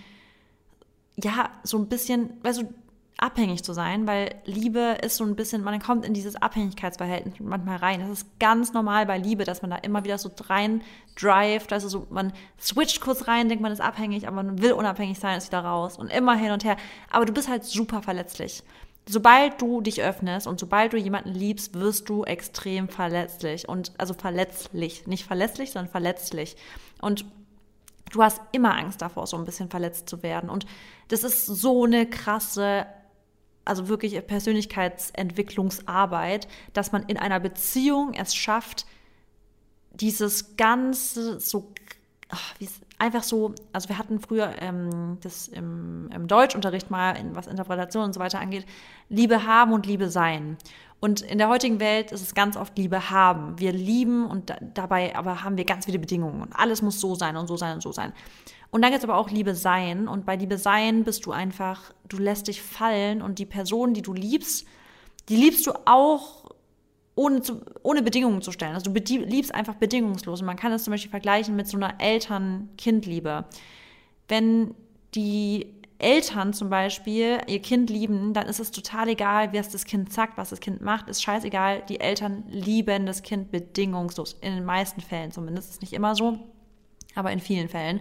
[1.23, 2.75] ja, so ein bisschen, weißt du,
[3.19, 7.77] abhängig zu sein, weil Liebe ist so ein bisschen, man kommt in dieses Abhängigkeitsverhältnis manchmal
[7.77, 8.01] rein.
[8.01, 10.83] Das ist ganz normal bei Liebe, dass man da immer wieder so rein
[11.17, 15.19] drivet, also so, man switcht kurz rein, denkt man ist abhängig, aber man will unabhängig
[15.19, 16.77] sein, ist wieder raus und immer hin und her.
[17.11, 18.63] Aber du bist halt super verletzlich.
[19.09, 24.15] Sobald du dich öffnest und sobald du jemanden liebst, wirst du extrem verletzlich und also
[24.15, 26.57] verletzlich, nicht verletzlich, sondern verletzlich.
[27.01, 27.25] Und
[28.13, 30.51] du hast immer Angst davor, so ein bisschen verletzt zu werden.
[30.51, 30.67] Und
[31.09, 32.87] das ist so eine krasse
[33.69, 38.87] also wirklich Persönlichkeitsentwicklungsarbeit, dass man in einer Beziehung es schafft,
[39.93, 41.73] dieses ganze so
[42.29, 42.55] ach,
[42.99, 48.05] einfach so, also wir hatten früher ähm, das im, im Deutschunterricht mal, in, was Interpretation
[48.05, 48.67] und so weiter angeht,
[49.09, 50.59] Liebe haben und Liebe sein.
[51.01, 53.59] Und in der heutigen Welt ist es ganz oft Liebe haben.
[53.59, 57.15] Wir lieben und da, dabei aber haben wir ganz viele Bedingungen und alles muss so
[57.15, 58.13] sein und so sein und so sein.
[58.71, 60.09] Und dann gibt es aber auch Liebe sein.
[60.09, 64.03] Und bei Liebe sein bist du einfach, du lässt dich fallen und die Person, die
[64.03, 64.67] du liebst,
[65.29, 66.45] die liebst du auch
[67.15, 68.75] ohne, zu, ohne Bedingungen zu stellen.
[68.75, 70.41] Also du liebst einfach bedingungslos.
[70.41, 73.45] Und man kann das zum Beispiel vergleichen mit so einer Eltern-Kind-Liebe.
[74.29, 74.75] Wenn
[75.15, 75.67] die
[75.99, 80.39] Eltern zum Beispiel ihr Kind lieben, dann ist es total egal, was das Kind sagt,
[80.39, 81.83] was das Kind macht, ist scheißegal.
[81.89, 84.37] Die Eltern lieben das Kind bedingungslos.
[84.41, 85.71] In den meisten Fällen zumindest.
[85.71, 86.39] Ist nicht immer so,
[87.17, 88.01] aber in vielen Fällen.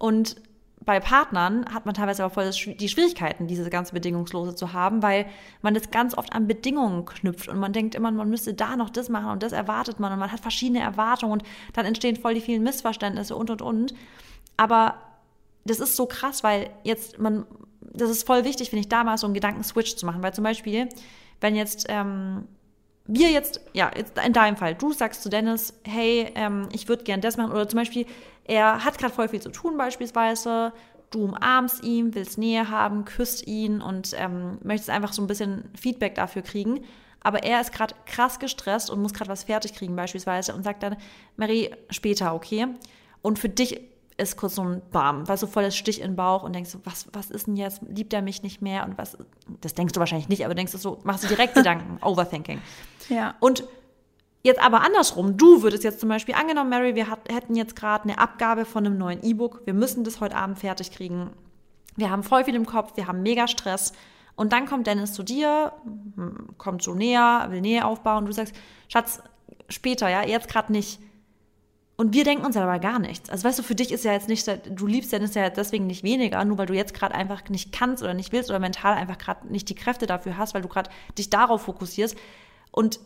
[0.00, 0.36] Und
[0.82, 5.26] bei Partnern hat man teilweise aber voll die Schwierigkeiten, diese ganze Bedingungslose zu haben, weil
[5.60, 8.88] man das ganz oft an Bedingungen knüpft und man denkt immer, man müsste da noch
[8.88, 11.42] das machen und das erwartet man und man hat verschiedene Erwartungen und
[11.74, 13.94] dann entstehen voll die vielen Missverständnisse und und und.
[14.56, 14.94] Aber
[15.66, 17.44] das ist so krass, weil jetzt man,
[17.82, 20.44] das ist voll wichtig, finde ich, da mal so einen Gedankenswitch zu machen, weil zum
[20.44, 20.88] Beispiel,
[21.42, 22.48] wenn jetzt ähm,
[23.12, 27.04] wir jetzt, ja, jetzt in deinem Fall, du sagst zu Dennis, hey, ähm, ich würde
[27.04, 28.06] gern das machen oder zum Beispiel,
[28.50, 30.72] er hat gerade voll viel zu tun beispielsweise.
[31.10, 35.70] Du umarmst ihn, willst Nähe haben, küsst ihn und ähm, möchtest einfach so ein bisschen
[35.80, 36.80] Feedback dafür kriegen.
[37.20, 40.82] Aber er ist gerade krass gestresst und muss gerade was fertig kriegen beispielsweise und sagt
[40.82, 40.96] dann,
[41.36, 42.66] Mary, später, okay?
[43.22, 43.82] Und für dich
[44.16, 46.76] ist kurz so ein Bam, weil so voll das Stich in den Bauch und denkst
[46.82, 47.82] was, was ist denn jetzt?
[47.88, 48.84] Liebt er mich nicht mehr?
[48.84, 49.16] Und was,
[49.60, 52.60] das denkst du wahrscheinlich nicht, aber denkst du so, machst du direkt Gedanken, Overthinking.
[53.08, 53.36] Ja.
[53.38, 53.62] Und
[54.42, 58.04] Jetzt aber andersrum, du würdest jetzt zum Beispiel, angenommen, Mary, wir hat, hätten jetzt gerade
[58.04, 61.30] eine Abgabe von einem neuen E-Book, wir müssen das heute Abend fertig kriegen.
[61.96, 63.92] Wir haben voll viel im Kopf, wir haben mega Stress.
[64.36, 65.72] Und dann kommt Dennis zu dir,
[66.16, 68.54] hm, kommt so näher, will Nähe aufbauen und du sagst,
[68.88, 69.22] Schatz,
[69.68, 71.00] später, ja, jetzt gerade nicht.
[71.96, 73.28] Und wir denken uns aber gar nichts.
[73.28, 76.02] Also weißt du, für dich ist ja jetzt nicht, du liebst Dennis ja deswegen nicht
[76.02, 79.18] weniger, nur weil du jetzt gerade einfach nicht kannst oder nicht willst oder mental einfach
[79.18, 82.16] gerade nicht die Kräfte dafür hast, weil du gerade dich darauf fokussierst.
[82.70, 83.00] Und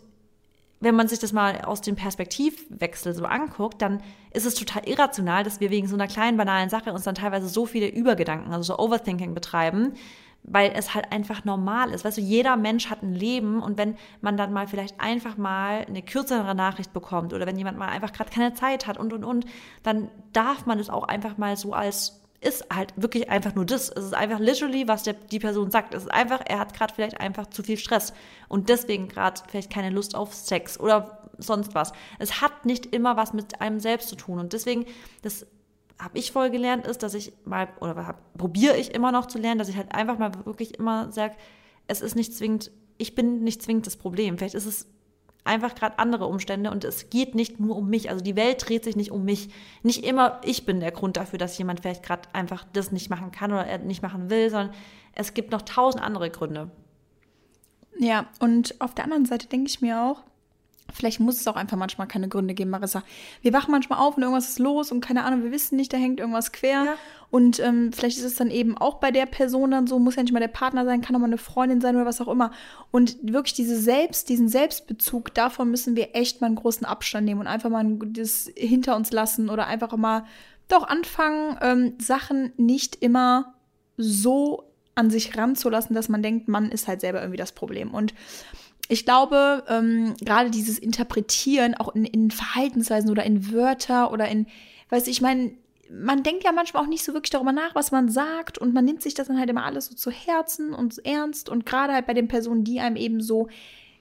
[0.84, 5.42] wenn man sich das mal aus dem Perspektivwechsel so anguckt, dann ist es total irrational,
[5.42, 8.74] dass wir wegen so einer kleinen banalen Sache uns dann teilweise so viele Übergedanken, also
[8.74, 9.94] so Overthinking betreiben,
[10.42, 12.04] weil es halt einfach normal ist.
[12.04, 15.84] Weißt du, jeder Mensch hat ein Leben und wenn man dann mal vielleicht einfach mal
[15.88, 19.24] eine kürzere Nachricht bekommt oder wenn jemand mal einfach gerade keine Zeit hat und und
[19.24, 19.46] und,
[19.82, 23.88] dann darf man es auch einfach mal so als ist halt wirklich einfach nur das.
[23.88, 25.94] Es ist einfach literally, was der, die Person sagt.
[25.94, 28.12] Es ist einfach, er hat gerade vielleicht einfach zu viel Stress
[28.48, 31.92] und deswegen gerade vielleicht keine Lust auf Sex oder sonst was.
[32.18, 34.86] Es hat nicht immer was mit einem selbst zu tun und deswegen,
[35.22, 35.46] das
[35.98, 39.58] habe ich voll gelernt, ist, dass ich mal, oder probiere ich immer noch zu lernen,
[39.58, 41.34] dass ich halt einfach mal wirklich immer sage,
[41.86, 44.38] es ist nicht zwingend, ich bin nicht zwingend das Problem.
[44.38, 44.86] Vielleicht ist es
[45.44, 48.10] einfach gerade andere Umstände und es geht nicht nur um mich.
[48.10, 49.50] Also die Welt dreht sich nicht um mich.
[49.82, 53.30] Nicht immer ich bin der Grund dafür, dass jemand vielleicht gerade einfach das nicht machen
[53.30, 54.74] kann oder er nicht machen will, sondern
[55.12, 56.70] es gibt noch tausend andere Gründe.
[57.98, 60.24] Ja, und auf der anderen Seite denke ich mir auch,
[60.92, 63.02] Vielleicht muss es auch einfach manchmal keine Gründe geben, Marissa.
[63.42, 65.96] Wir wachen manchmal auf und irgendwas ist los und keine Ahnung, wir wissen nicht, da
[65.96, 66.84] hängt irgendwas quer.
[66.84, 66.94] Ja.
[67.30, 70.22] Und ähm, vielleicht ist es dann eben auch bei der Person dann so, muss ja
[70.22, 72.52] nicht mal der Partner sein, kann auch mal eine Freundin sein oder was auch immer.
[72.92, 77.40] Und wirklich diese Selbst, diesen Selbstbezug, davon müssen wir echt mal einen großen Abstand nehmen
[77.40, 80.24] und einfach mal das hinter uns lassen oder einfach auch mal
[80.68, 83.54] doch anfangen, ähm, Sachen nicht immer
[83.96, 87.92] so an sich ranzulassen, dass man denkt, man ist halt selber irgendwie das Problem.
[87.92, 88.14] Und
[88.88, 94.46] ich glaube, ähm, gerade dieses Interpretieren auch in, in, Verhaltensweisen oder in Wörter oder in,
[94.90, 95.52] weiß ich meine,
[95.90, 98.84] man denkt ja manchmal auch nicht so wirklich darüber nach, was man sagt und man
[98.84, 102.06] nimmt sich das dann halt immer alles so zu Herzen und ernst und gerade halt
[102.06, 103.48] bei den Personen, die einem eben so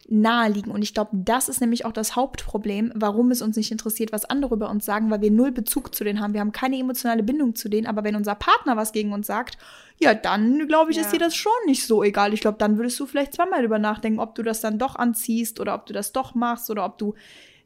[0.10, 0.72] naheliegen.
[0.72, 4.26] Und ich glaube, das ist nämlich auch das Hauptproblem, warum es uns nicht interessiert, was
[4.26, 6.34] andere über uns sagen, weil wir null Bezug zu denen haben.
[6.34, 7.88] Wir haben keine emotionale Bindung zu denen.
[7.88, 9.58] Aber wenn unser Partner was gegen uns sagt,
[10.00, 11.04] ja, dann glaube ich, ja.
[11.04, 12.34] ist dir das schon nicht so egal.
[12.34, 15.60] Ich glaube, dann würdest du vielleicht zweimal drüber nachdenken, ob du das dann doch anziehst
[15.60, 17.16] oder ob du das doch machst oder ob du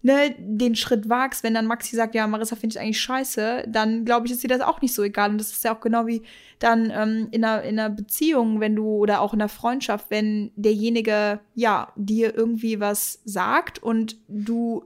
[0.01, 4.05] ne, den Schritt wagst, wenn dann Maxi sagt, ja, Marissa finde ich eigentlich scheiße, dann
[4.05, 5.31] glaube ich, ist dir das auch nicht so egal.
[5.31, 6.21] Und das ist ja auch genau wie
[6.59, 10.51] dann ähm, in, einer, in einer Beziehung, wenn du, oder auch in einer Freundschaft, wenn
[10.55, 14.83] derjenige, ja, dir irgendwie was sagt und du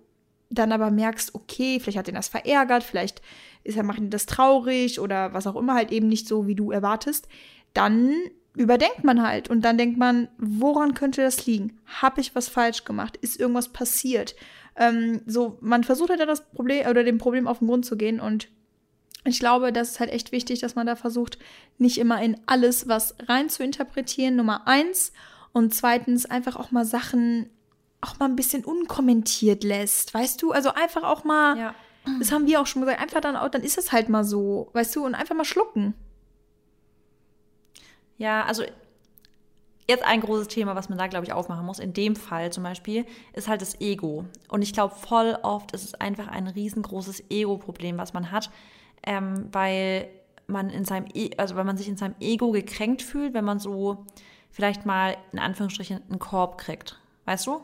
[0.49, 3.21] dann aber merkst, okay, vielleicht hat ihn das verärgert, vielleicht
[3.63, 6.55] ist er, macht ihn das traurig oder was auch immer, halt eben nicht so, wie
[6.55, 7.27] du erwartest,
[7.73, 8.15] dann
[8.55, 11.79] überdenkt man halt und dann denkt man, woran könnte das liegen?
[12.01, 13.17] Habe ich was falsch gemacht?
[13.17, 14.35] Ist irgendwas passiert?
[14.75, 18.19] Ähm, so, man versucht halt das Problem oder dem Problem auf den Grund zu gehen
[18.19, 18.49] und
[19.23, 21.37] ich glaube, das ist halt echt wichtig, dass man da versucht,
[21.77, 24.35] nicht immer in alles was rein zu interpretieren.
[24.35, 25.13] Nummer eins.
[25.53, 27.49] Und zweitens einfach auch mal Sachen
[27.99, 30.13] auch mal ein bisschen unkommentiert lässt.
[30.13, 30.51] Weißt du?
[30.51, 31.75] Also einfach auch mal, ja.
[32.19, 34.69] das haben wir auch schon gesagt, einfach dann auch, dann ist es halt mal so,
[34.73, 35.93] weißt du, und einfach mal schlucken.
[38.21, 38.61] Ja, also
[39.87, 42.61] jetzt ein großes Thema, was man da, glaube ich, aufmachen muss, in dem Fall zum
[42.63, 44.25] Beispiel, ist halt das Ego.
[44.47, 48.51] Und ich glaube, voll oft ist es einfach ein riesengroßes Ego-Problem, was man hat,
[49.01, 50.07] ähm, weil
[50.45, 53.57] man in seinem, e also weil man sich in seinem Ego gekränkt fühlt, wenn man
[53.57, 54.05] so
[54.51, 56.99] vielleicht mal in Anführungsstrichen einen Korb kriegt.
[57.25, 57.63] Weißt du?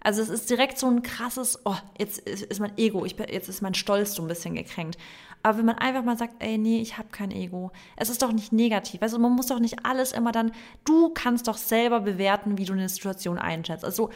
[0.00, 3.60] Also es ist direkt so ein krasses, oh, jetzt ist mein Ego, ich, jetzt ist
[3.60, 4.96] mein Stolz so ein bisschen gekränkt.
[5.44, 8.32] Aber wenn man einfach mal sagt, ey, nee, ich habe kein Ego, es ist doch
[8.32, 9.02] nicht negativ.
[9.02, 10.52] Also man muss doch nicht alles immer dann,
[10.84, 13.84] du kannst doch selber bewerten, wie du eine Situation einschätzt.
[13.84, 14.10] Also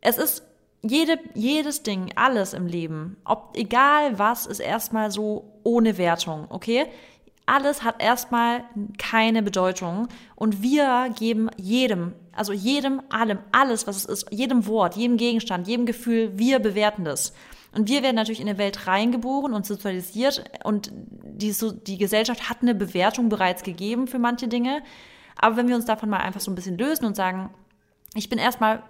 [0.00, 0.42] es ist
[0.82, 6.86] jede, jedes Ding, alles im Leben, ob egal was, ist erstmal so ohne Wertung, okay?
[7.46, 8.64] Alles hat erstmal
[8.98, 14.96] keine Bedeutung und wir geben jedem also jedem, allem, alles, was es ist, jedem Wort,
[14.96, 17.34] jedem Gegenstand, jedem Gefühl, wir bewerten das.
[17.72, 22.50] Und wir werden natürlich in eine Welt reingeboren und sozialisiert und die, so, die Gesellschaft
[22.50, 24.82] hat eine Bewertung bereits gegeben für manche Dinge.
[25.36, 27.50] Aber wenn wir uns davon mal einfach so ein bisschen lösen und sagen,
[28.14, 28.82] ich bin erstmal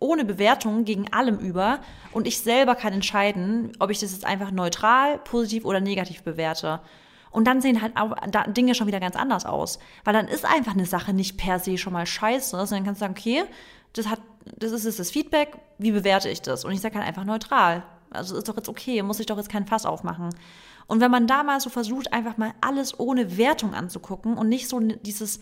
[0.00, 1.80] ohne Bewertung gegen allem über
[2.12, 6.80] und ich selber kann entscheiden, ob ich das jetzt einfach neutral, positiv oder negativ bewerte.
[7.30, 8.14] Und dann sehen halt auch
[8.48, 9.78] Dinge schon wieder ganz anders aus.
[10.04, 13.00] Weil dann ist einfach eine Sache nicht per se schon mal scheiße, sondern dann kannst
[13.00, 13.44] du sagen, okay,
[13.92, 14.20] das hat,
[14.56, 16.64] das ist jetzt das Feedback, wie bewerte ich das?
[16.64, 17.82] Und ich sage halt einfach neutral.
[18.10, 20.30] Also ist doch jetzt okay, muss ich doch jetzt kein Fass aufmachen.
[20.86, 24.68] Und wenn man da mal so versucht, einfach mal alles ohne Wertung anzugucken und nicht
[24.68, 25.40] so dieses,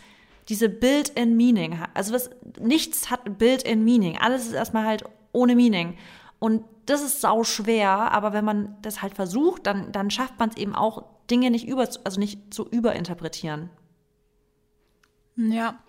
[0.48, 1.90] diese Build-in-Meaning hat.
[1.94, 4.18] Also was, nichts hat Build-in-Meaning.
[4.18, 5.96] Alles ist erstmal halt ohne Meaning.
[6.38, 10.50] Und das ist sau schwer, aber wenn man das halt versucht, dann, dann schafft man
[10.50, 13.70] es eben auch, Dinge nicht über, also nicht zu überinterpretieren.
[15.36, 15.80] Ja.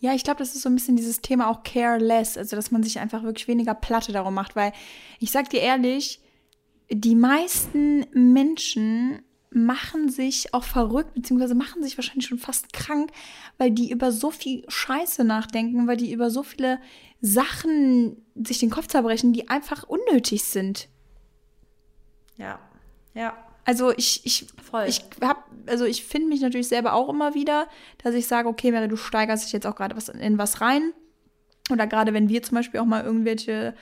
[0.00, 2.82] Ja, ich glaube, das ist so ein bisschen dieses Thema auch careless, also dass man
[2.82, 4.72] sich einfach wirklich weniger Platte darum macht, weil
[5.18, 6.19] ich sag dir ehrlich,
[6.90, 9.22] die meisten Menschen
[9.52, 13.10] machen sich auch verrückt, beziehungsweise machen sich wahrscheinlich schon fast krank,
[13.58, 16.78] weil die über so viel Scheiße nachdenken, weil die über so viele
[17.20, 20.88] Sachen sich den Kopf zerbrechen, die einfach unnötig sind.
[22.36, 22.60] Ja,
[23.14, 23.36] ja.
[23.64, 24.86] Also ich, ich, Voll.
[24.88, 27.68] ich hab, also ich finde mich natürlich selber auch immer wieder,
[28.02, 30.92] dass ich sage, okay, Mary, du steigerst dich jetzt auch gerade was in was rein.
[31.70, 33.74] Oder gerade wenn wir zum Beispiel auch mal irgendwelche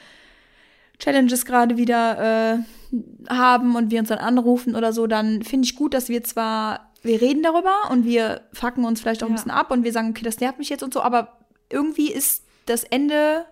[0.99, 2.59] Challenges gerade wieder äh,
[3.29, 6.93] haben und wir uns dann anrufen oder so, dann finde ich gut, dass wir zwar,
[7.03, 9.33] wir reden darüber und wir fucken uns vielleicht auch ja.
[9.33, 11.39] ein bisschen ab und wir sagen, okay, das nervt mich jetzt und so, aber
[11.71, 13.45] irgendwie ist das Ende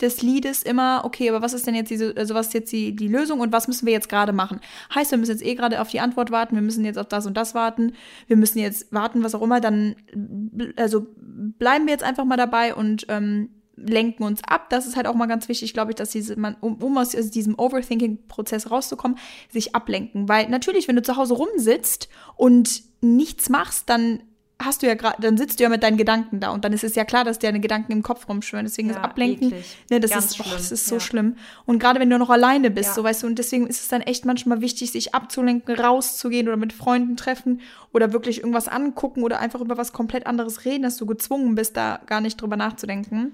[0.00, 2.96] des Liedes immer, okay, aber was ist denn jetzt diese, also was ist jetzt die,
[2.96, 4.60] die Lösung und was müssen wir jetzt gerade machen?
[4.94, 7.26] Heißt, wir müssen jetzt eh gerade auf die Antwort warten, wir müssen jetzt auf das
[7.26, 7.92] und das warten,
[8.26, 9.94] wir müssen jetzt warten, was auch immer, dann,
[10.76, 11.06] also
[11.58, 14.70] bleiben wir jetzt einfach mal dabei und ähm, lenken uns ab.
[14.70, 17.10] Das ist halt auch mal ganz wichtig, glaube ich, dass diese, man, um, um aus
[17.10, 19.18] diesem Overthinking-Prozess rauszukommen,
[19.52, 20.28] sich ablenken.
[20.28, 24.20] Weil natürlich, wenn du zu Hause rumsitzt und nichts machst, dann
[24.62, 26.84] hast du ja gerade, dann sitzt du ja mit deinen Gedanken da und dann ist
[26.84, 28.64] es ja klar, dass deine Gedanken im Kopf rumschwören.
[28.66, 29.52] Deswegen ja, ist Ablenken,
[29.90, 31.00] ne, das ist, oh, das ist so ja.
[31.00, 31.36] schlimm.
[31.66, 32.94] Und gerade wenn du noch alleine bist, ja.
[32.94, 36.56] so weißt du, und deswegen ist es dann echt manchmal wichtig, sich abzulenken, rauszugehen oder
[36.56, 37.60] mit Freunden treffen
[37.92, 41.76] oder wirklich irgendwas angucken oder einfach über was komplett anderes reden, dass du gezwungen bist,
[41.76, 43.32] da gar nicht drüber nachzudenken.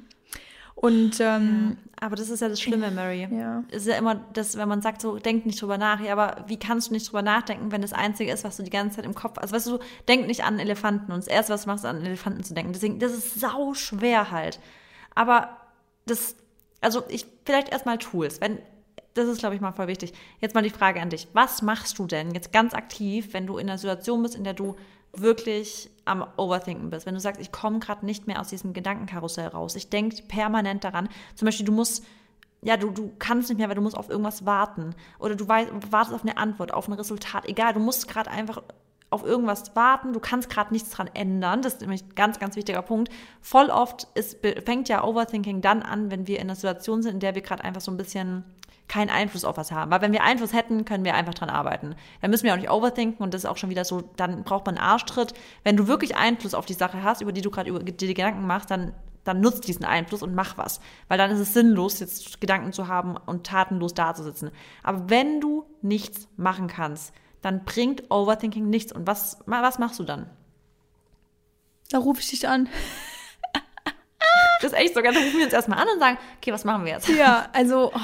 [0.80, 3.28] Und ähm, ja, aber das ist ja das Schlimme, Mary.
[3.30, 3.64] Ja.
[3.70, 6.58] Ist ja immer das, wenn man sagt, so denk nicht drüber nach, ja, aber wie
[6.58, 9.14] kannst du nicht drüber nachdenken, wenn das Einzige ist, was du die ganze Zeit im
[9.14, 9.52] Kopf hast?
[9.52, 12.42] Also weißt du, denk nicht an Elefanten und das erste, was du machst, an Elefanten
[12.44, 12.72] zu denken.
[12.72, 14.58] Deswegen, das ist sau schwer halt.
[15.14, 15.50] Aber
[16.06, 16.34] das,
[16.80, 18.40] also ich, vielleicht erstmal Tools.
[18.40, 18.58] Wenn,
[19.12, 20.14] das ist, glaube ich, mal voll wichtig.
[20.40, 21.28] Jetzt mal die Frage an dich.
[21.34, 24.54] Was machst du denn jetzt ganz aktiv, wenn du in einer Situation bist, in der
[24.54, 24.76] du
[25.12, 29.48] wirklich am Overthinken bist, wenn du sagst, ich komme gerade nicht mehr aus diesem Gedankenkarussell
[29.48, 32.04] raus, ich denke permanent daran, zum Beispiel du musst,
[32.62, 34.94] ja, du, du kannst nicht mehr, weil du musst auf irgendwas warten.
[35.18, 38.62] Oder du weißt, wartest auf eine Antwort, auf ein Resultat, egal, du musst gerade einfach
[39.08, 42.54] auf irgendwas warten, du kannst gerade nichts dran ändern, das ist nämlich ein ganz, ganz
[42.54, 43.12] wichtiger Punkt.
[43.40, 47.20] Voll oft ist, fängt ja Overthinking dann an, wenn wir in einer Situation sind, in
[47.20, 48.44] der wir gerade einfach so ein bisschen
[48.90, 49.90] keinen Einfluss auf was haben.
[49.90, 51.94] Weil wenn wir Einfluss hätten, können wir einfach dran arbeiten.
[52.20, 54.66] Dann müssen wir auch nicht overthinken und das ist auch schon wieder so, dann braucht
[54.66, 55.32] man einen Arschtritt.
[55.62, 58.70] Wenn du wirklich Einfluss auf die Sache hast, über die du gerade dir Gedanken machst,
[58.70, 60.80] dann dann nutzt diesen Einfluss und mach was.
[61.08, 64.50] Weil dann ist es sinnlos, jetzt Gedanken zu haben und tatenlos dazusitzen.
[64.82, 68.92] Aber wenn du nichts machen kannst, dann bringt Overthinking nichts.
[68.92, 70.30] Und was, was machst du dann?
[71.90, 72.68] Da rufe ich dich an.
[74.60, 76.84] Das ist echt so, dann rufen wir uns erstmal an und sagen, okay, was machen
[76.84, 77.08] wir jetzt?
[77.08, 77.92] Ja, also.
[77.94, 78.00] Oh.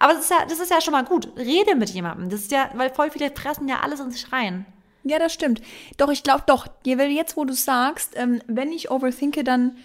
[0.00, 1.28] Aber das ist, ja, das ist ja schon mal gut.
[1.36, 2.30] Rede mit jemandem.
[2.30, 4.64] Das ist ja, weil voll viele fressen ja alles in sich rein.
[5.02, 5.60] Ja, das stimmt.
[5.96, 9.76] Doch, ich glaube doch, jetzt, wo du sagst, ähm, wenn ich overthinke, dann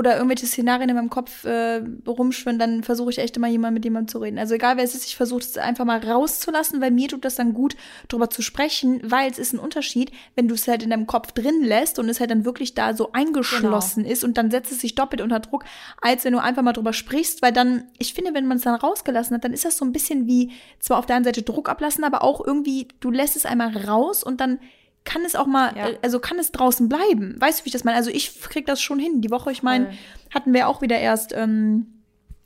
[0.00, 3.84] oder irgendwelche Szenarien in meinem Kopf äh, rumschwimmen, dann versuche ich echt immer jemand mit
[3.84, 4.38] jemandem zu reden.
[4.38, 7.34] Also egal wer es ist, ich versuche es einfach mal rauszulassen, weil mir tut das
[7.34, 7.76] dann gut,
[8.08, 11.32] darüber zu sprechen, weil es ist ein Unterschied, wenn du es halt in deinem Kopf
[11.32, 14.12] drin lässt und es halt dann wirklich da so eingeschlossen genau.
[14.14, 15.64] ist und dann setzt es sich doppelt unter Druck,
[16.00, 18.76] als wenn du einfach mal drüber sprichst, weil dann, ich finde, wenn man es dann
[18.76, 21.68] rausgelassen hat, dann ist das so ein bisschen wie zwar auf der einen Seite Druck
[21.68, 24.60] ablassen, aber auch irgendwie, du lässt es einmal raus und dann
[25.04, 25.88] kann es auch mal, ja.
[26.02, 27.40] also kann es draußen bleiben.
[27.40, 27.96] Weißt du, wie ich das meine?
[27.96, 29.20] Also ich krieg das schon hin.
[29.20, 29.92] Die Woche, ich meine,
[30.32, 31.99] hatten wir auch wieder erst, ähm,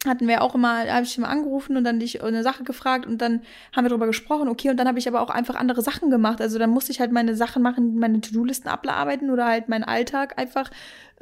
[0.07, 3.19] hatten wir auch immer, habe ich immer angerufen und dann dich eine Sache gefragt und
[3.19, 3.43] dann
[3.75, 6.41] haben wir darüber gesprochen, okay, und dann habe ich aber auch einfach andere Sachen gemacht.
[6.41, 10.39] Also dann musste ich halt meine Sachen machen, meine To-Do-Listen abarbeiten oder halt meinen Alltag
[10.39, 10.71] einfach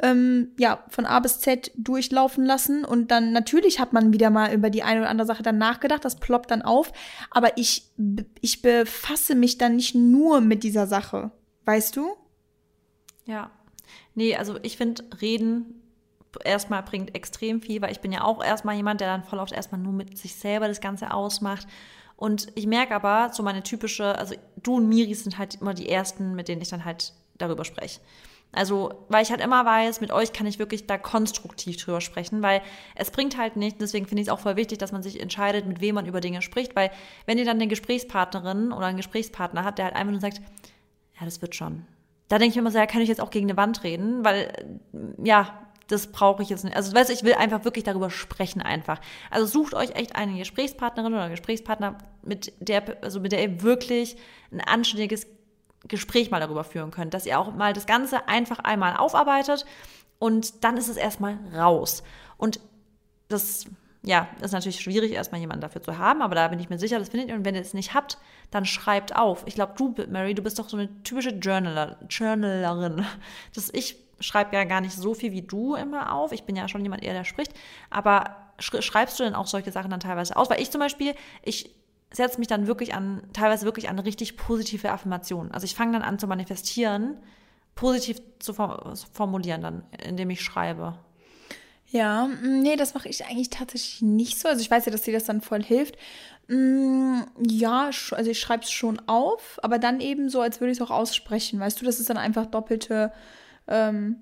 [0.03, 2.85] ähm, ja, von A bis Z durchlaufen lassen.
[2.85, 6.05] Und dann natürlich hat man wieder mal über die eine oder andere Sache dann nachgedacht,
[6.05, 6.93] das ploppt dann auf.
[7.31, 7.91] Aber ich,
[8.41, 11.31] ich befasse mich dann nicht nur mit dieser Sache.
[11.65, 12.15] Weißt du?
[13.27, 13.51] Ja.
[14.15, 15.82] Nee, also ich finde, reden
[16.45, 19.53] erstmal bringt extrem viel, weil ich bin ja auch erstmal jemand, der dann voll oft
[19.53, 21.67] erstmal nur mit sich selber das Ganze ausmacht.
[22.17, 25.89] Und ich merke aber, so meine typische, also du und Miri sind halt immer die
[25.89, 28.01] ersten, mit denen ich dann halt darüber spreche.
[28.55, 32.43] Also, weil ich halt immer weiß, mit euch kann ich wirklich da konstruktiv drüber sprechen,
[32.43, 32.61] weil
[32.95, 35.67] es bringt halt nicht, deswegen finde ich es auch voll wichtig, dass man sich entscheidet,
[35.67, 36.91] mit wem man über Dinge spricht, weil
[37.25, 40.43] wenn ihr dann eine Gesprächspartnerin oder einen Gesprächspartner hat, der halt einfach nur sagt,
[41.19, 41.87] ja, das wird schon.
[42.29, 44.79] Da denke ich immer so, ja, kann ich jetzt auch gegen eine Wand reden, weil,
[45.23, 46.77] ja, das brauche ich jetzt nicht.
[46.77, 49.01] Also, weißt du, ich will einfach wirklich darüber sprechen einfach.
[49.31, 54.17] Also sucht euch echt eine Gesprächspartnerin oder Gesprächspartner, mit der, also mit der ihr wirklich
[54.51, 55.27] ein anständiges
[55.89, 59.67] Gespräch mal darüber führen könnt, dass ihr auch mal das Ganze einfach einmal aufarbeitet
[60.19, 62.05] und dann ist es erstmal raus.
[62.37, 62.61] Und
[63.29, 63.65] das,
[64.05, 67.01] ja, ist natürlich schwierig, erstmal jemanden dafür zu haben, aber da bin ich mir sicher,
[67.01, 67.35] das findet ihr.
[67.35, 68.19] Und wenn ihr es nicht habt,
[68.53, 69.43] dann schreibt auf.
[69.47, 73.05] Ich glaube, du, Mary, du bist doch so eine typische Journaler, Journalerin.
[73.55, 76.33] Das ich schreibe ja gar nicht so viel wie du immer auf.
[76.33, 77.53] Ich bin ja schon jemand eher, der spricht.
[77.91, 80.49] Aber schreibst du denn auch solche Sachen dann teilweise aus?
[80.51, 81.71] Weil ich zum Beispiel, ich
[82.13, 85.53] setze mich dann wirklich an, teilweise wirklich an richtig positive Affirmationen.
[85.53, 87.19] Also ich fange dann an zu manifestieren,
[87.75, 90.95] positiv zu formulieren dann, indem ich schreibe.
[91.93, 94.49] Ja, mm, nee, das mache ich eigentlich tatsächlich nicht so.
[94.49, 95.97] Also ich weiß ja, dass dir das dann voll hilft.
[96.49, 100.79] Mm, ja, also ich schreibe es schon auf, aber dann eben so, als würde ich
[100.79, 101.61] es auch aussprechen.
[101.61, 103.13] Weißt du, das ist dann einfach doppelte
[103.69, 104.17] ähm,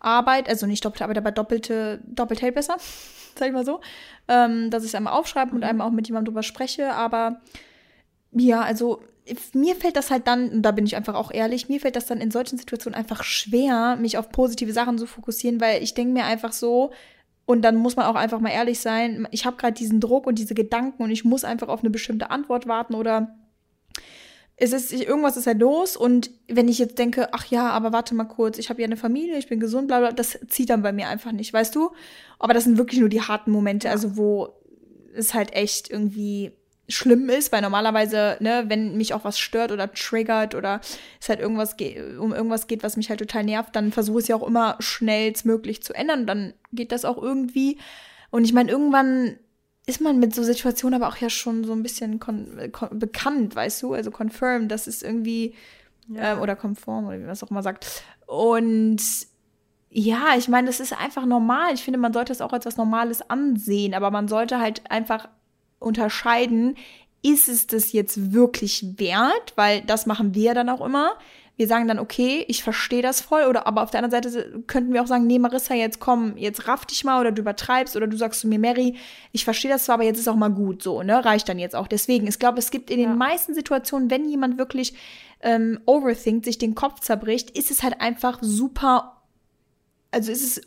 [0.00, 2.76] Arbeit, also nicht doppelte Arbeit, aber doppelte, doppelt hält besser,
[3.36, 3.80] sag ich mal so.
[4.28, 5.64] Ähm, dass ich es einmal aufschreibe und mhm.
[5.64, 7.40] einmal auch mit jemandem drüber spreche, aber
[8.32, 9.00] ja, also
[9.52, 12.06] mir fällt das halt dann, und da bin ich einfach auch ehrlich, mir fällt das
[12.06, 16.12] dann in solchen Situationen einfach schwer, mich auf positive Sachen zu fokussieren, weil ich denke
[16.12, 16.92] mir einfach so,
[17.46, 20.38] und dann muss man auch einfach mal ehrlich sein, ich habe gerade diesen Druck und
[20.38, 23.37] diese Gedanken und ich muss einfach auf eine bestimmte Antwort warten oder
[24.60, 28.14] es ist, irgendwas ist ja los und wenn ich jetzt denke, ach ja, aber warte
[28.14, 30.82] mal kurz, ich habe ja eine Familie, ich bin gesund, bla bla, das zieht dann
[30.82, 31.92] bei mir einfach nicht, weißt du?
[32.40, 34.54] Aber das sind wirklich nur die harten Momente, also wo
[35.14, 36.52] es halt echt irgendwie
[36.88, 40.80] schlimm ist, weil normalerweise, ne, wenn mich auch was stört oder triggert oder
[41.20, 41.76] es halt irgendwas
[42.18, 44.76] um irgendwas geht, was mich halt total nervt, dann versuche ich es ja auch immer
[44.80, 47.78] schnellstmöglich zu ändern und dann geht das auch irgendwie.
[48.30, 49.38] Und ich meine, irgendwann
[49.88, 52.20] ist man mit so Situationen aber auch ja schon so ein bisschen
[52.90, 53.94] bekannt, weißt du?
[53.94, 55.54] Also confirmed, das ist irgendwie,
[56.08, 56.34] ja.
[56.34, 58.02] äh, oder konform, oder wie man es auch immer sagt.
[58.26, 59.00] Und
[59.88, 61.72] ja, ich meine, das ist einfach normal.
[61.72, 65.30] Ich finde, man sollte es auch als was Normales ansehen, aber man sollte halt einfach
[65.78, 66.76] unterscheiden,
[67.22, 69.54] ist es das jetzt wirklich wert?
[69.56, 71.12] Weil das machen wir dann auch immer
[71.58, 74.92] wir sagen dann, okay, ich verstehe das voll, oder aber auf der anderen Seite könnten
[74.94, 78.06] wir auch sagen, nee, Marissa, jetzt komm, jetzt raff dich mal oder du übertreibst oder
[78.06, 78.94] du sagst zu mir, Mary,
[79.32, 81.24] ich verstehe das zwar, aber jetzt ist auch mal gut so, ne?
[81.24, 81.88] Reicht dann jetzt auch.
[81.88, 83.16] Deswegen, ich glaube, es gibt in den ja.
[83.16, 84.94] meisten Situationen, wenn jemand wirklich
[85.42, 89.20] ähm, overthinkt, sich den Kopf zerbricht, ist es halt einfach super,
[90.12, 90.60] also ist es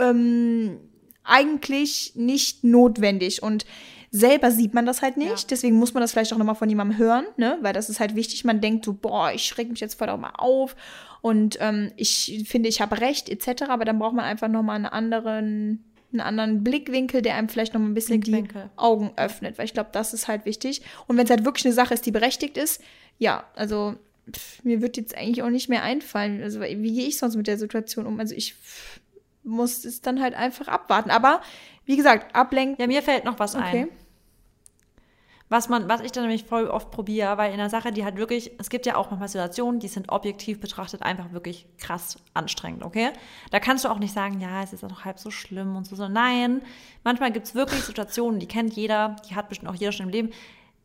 [0.00, 0.80] ähm,
[1.24, 3.64] eigentlich nicht notwendig und
[4.12, 5.46] Selber sieht man das halt nicht, ja.
[5.50, 7.58] deswegen muss man das vielleicht auch nochmal von jemandem hören, ne?
[7.60, 8.44] Weil das ist halt wichtig.
[8.44, 10.74] Man denkt so, boah, ich schreck mich jetzt voll auch mal auf
[11.22, 13.64] und ähm, ich finde, ich habe recht, etc.
[13.68, 17.80] Aber dann braucht man einfach nochmal einen anderen einen anderen Blickwinkel, der einem vielleicht noch
[17.80, 18.44] ein bisschen die
[18.76, 20.82] Augen öffnet, weil ich glaube, das ist halt wichtig.
[21.06, 22.82] Und wenn es halt wirklich eine Sache ist, die berechtigt ist,
[23.18, 23.94] ja, also
[24.30, 26.42] pff, mir wird jetzt eigentlich auch nicht mehr einfallen.
[26.42, 28.18] Also wie gehe ich sonst mit der Situation um?
[28.18, 29.00] Also ich pff,
[29.42, 31.10] muss es dann halt einfach abwarten.
[31.10, 31.42] Aber
[31.90, 32.80] wie gesagt, ablenken.
[32.80, 33.82] Ja, mir fällt noch was okay.
[33.82, 33.88] ein.
[35.48, 38.16] Was man, was ich dann nämlich voll oft probiere, weil in der Sache, die halt
[38.16, 42.84] wirklich, es gibt ja auch manchmal Situationen, die sind objektiv betrachtet einfach wirklich krass anstrengend,
[42.84, 43.10] okay?
[43.50, 45.96] Da kannst du auch nicht sagen, ja, es ist auch halb so schlimm und so,
[45.96, 46.06] so.
[46.06, 46.62] Nein,
[47.02, 50.12] manchmal gibt es wirklich Situationen, die kennt jeder, die hat bestimmt auch jeder schon im
[50.12, 50.30] Leben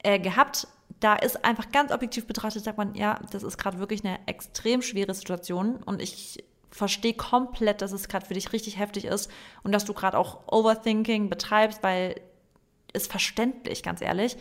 [0.01, 0.67] äh, gehabt.
[0.99, 4.81] Da ist einfach ganz objektiv betrachtet, sagt man, ja, das ist gerade wirklich eine extrem
[4.81, 6.43] schwere Situation und ich
[6.75, 9.31] verstehe komplett, dass es gerade für dich richtig heftig ist
[9.63, 12.19] und dass du gerade auch Overthinking betreibst, weil
[12.93, 14.37] ist verständlich, ganz ehrlich.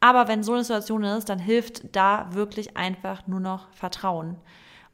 [0.00, 4.36] Aber wenn so eine Situation ist, dann hilft da wirklich einfach nur noch Vertrauen.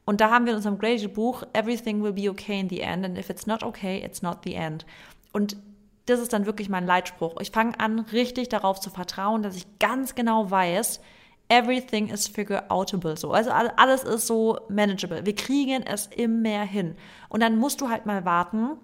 [0.05, 3.05] Und da haben wir in unserem Grady Buch Everything will be okay in the end
[3.05, 4.85] and if it's not okay, it's not the end.
[5.31, 5.57] Und
[6.05, 7.35] das ist dann wirklich mein Leitspruch.
[7.39, 11.01] Ich fange an, richtig darauf zu vertrauen, dass ich ganz genau weiß,
[11.49, 13.17] everything is figure outable.
[13.17, 13.31] So.
[13.31, 15.25] Also alles ist so manageable.
[15.25, 16.95] Wir kriegen es immer hin.
[17.29, 18.77] Und dann musst du halt mal warten,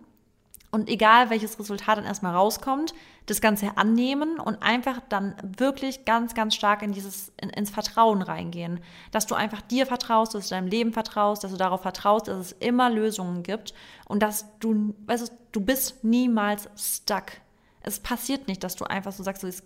[0.72, 2.94] und egal welches Resultat dann erstmal rauskommt,
[3.26, 8.22] das Ganze annehmen und einfach dann wirklich ganz, ganz stark in dieses, in, ins Vertrauen
[8.22, 8.80] reingehen.
[9.12, 12.38] Dass du einfach dir vertraust, dass du deinem Leben vertraust, dass du darauf vertraust, dass
[12.38, 13.74] es immer Lösungen gibt
[14.06, 17.34] und dass du, weißt du, du bist niemals stuck.
[17.82, 19.64] Es passiert nicht, dass du einfach so sagst, so, es,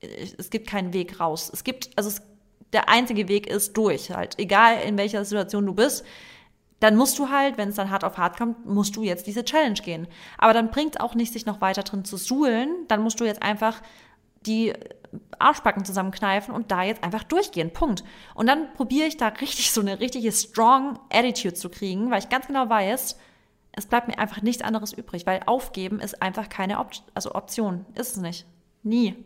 [0.00, 1.50] es gibt keinen Weg raus.
[1.52, 2.22] Es gibt, also es,
[2.72, 4.38] der einzige Weg ist durch halt.
[4.38, 6.04] Egal in welcher Situation du bist
[6.80, 9.44] dann musst du halt, wenn es dann hart auf hart kommt, musst du jetzt diese
[9.44, 10.06] Challenge gehen.
[10.36, 12.70] Aber dann bringt auch nicht, sich noch weiter drin zu suhlen.
[12.86, 13.82] Dann musst du jetzt einfach
[14.46, 14.72] die
[15.38, 17.72] Arschbacken zusammenkneifen und da jetzt einfach durchgehen.
[17.72, 18.04] Punkt.
[18.34, 22.28] Und dann probiere ich da richtig so eine richtige strong Attitude zu kriegen, weil ich
[22.28, 23.18] ganz genau weiß,
[23.72, 27.86] es bleibt mir einfach nichts anderes übrig, weil aufgeben ist einfach keine Op also Option.
[27.94, 28.46] Ist es nicht.
[28.84, 29.16] Nie.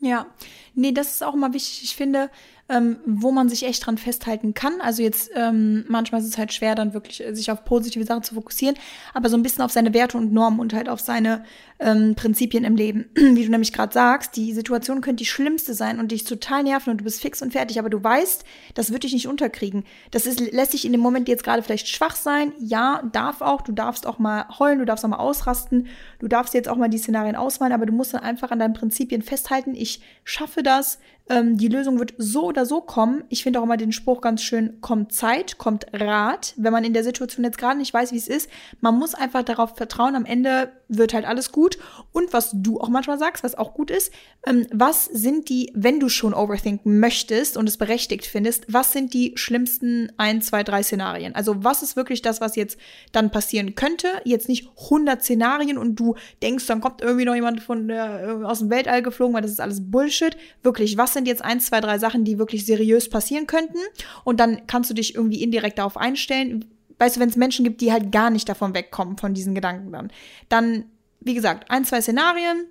[0.00, 0.26] Ja,
[0.74, 1.84] nee, das ist auch immer wichtig.
[1.84, 2.30] Ich finde,
[2.68, 4.80] ähm, wo man sich echt dran festhalten kann.
[4.80, 8.24] Also jetzt ähm, manchmal ist es halt schwer, dann wirklich äh, sich auf positive Sachen
[8.24, 8.76] zu fokussieren,
[9.14, 11.44] aber so ein bisschen auf seine Werte und Normen und halt auf seine
[11.78, 13.08] ähm, Prinzipien im Leben.
[13.14, 16.90] Wie du nämlich gerade sagst, die Situation könnte die schlimmste sein und dich total nerven
[16.90, 18.44] und du bist fix und fertig, aber du weißt,
[18.74, 19.84] das wird dich nicht unterkriegen.
[20.10, 22.52] Das ist, lässt dich in dem Moment jetzt gerade vielleicht schwach sein.
[22.58, 23.62] Ja, darf auch.
[23.62, 25.86] Du darfst auch mal heulen, du darfst auch mal ausrasten.
[26.18, 28.74] Du darfst jetzt auch mal die Szenarien ausmalen, aber du musst dann einfach an deinen
[28.74, 29.74] Prinzipien festhalten.
[29.74, 30.98] Ich schaffe das.
[31.28, 33.24] Ähm, die Lösung wird so oder so kommen.
[33.28, 36.54] Ich finde auch immer den Spruch ganz schön, kommt Zeit, kommt Rat.
[36.56, 38.48] Wenn man in der Situation jetzt gerade nicht weiß, wie es ist,
[38.80, 41.78] man muss einfach darauf vertrauen, am Ende wird halt alles gut.
[42.12, 44.12] Und was du auch manchmal sagst, was auch gut ist,
[44.46, 49.12] ähm, was sind die, wenn du schon overthinken möchtest und es berechtigt findest, was sind
[49.12, 51.34] die schlimmsten ein, zwei, drei Szenarien?
[51.34, 52.78] Also was ist wirklich das, was jetzt
[53.10, 54.06] dann passieren könnte?
[54.24, 58.60] Jetzt nicht 100 Szenarien und du denkst, dann kommt irgendwie noch jemand von der, aus
[58.60, 60.36] dem Weltall geflogen, weil das ist alles Bullshit.
[60.62, 63.78] Wirklich, was sind jetzt ein, zwei, drei Sachen, die wirklich seriös passieren könnten?
[64.24, 66.64] Und dann kannst du dich irgendwie indirekt darauf einstellen.
[66.98, 69.92] Weißt du, wenn es Menschen gibt, die halt gar nicht davon wegkommen, von diesen Gedanken
[69.92, 70.12] dann,
[70.48, 70.84] dann,
[71.20, 72.66] wie gesagt, ein, zwei Szenarien,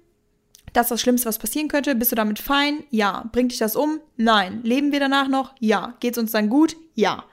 [0.74, 1.96] das ist das Schlimmste, was passieren könnte.
[1.96, 2.84] Bist du damit fein?
[2.90, 3.30] Ja.
[3.32, 4.00] Bringt dich das um?
[4.18, 4.62] Nein.
[4.64, 5.54] Leben wir danach noch?
[5.60, 5.96] Ja.
[6.02, 6.76] Geht's uns dann gut?
[6.96, 7.24] Ja.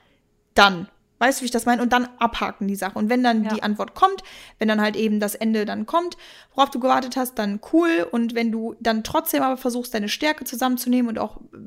[0.55, 0.87] Dann
[1.23, 1.81] Weißt du, wie ich das meine?
[1.81, 2.99] Und dann abhaken die Sache.
[2.99, 3.55] Und wenn dann ja.
[3.55, 4.25] die Antwort kommt,
[4.59, 6.17] wenn dann halt eben das Ende dann kommt,
[6.53, 8.05] worauf du gewartet hast, dann cool.
[8.11, 11.59] Und wenn du dann trotzdem aber versuchst, deine Stärke zusammenzunehmen und auch äh,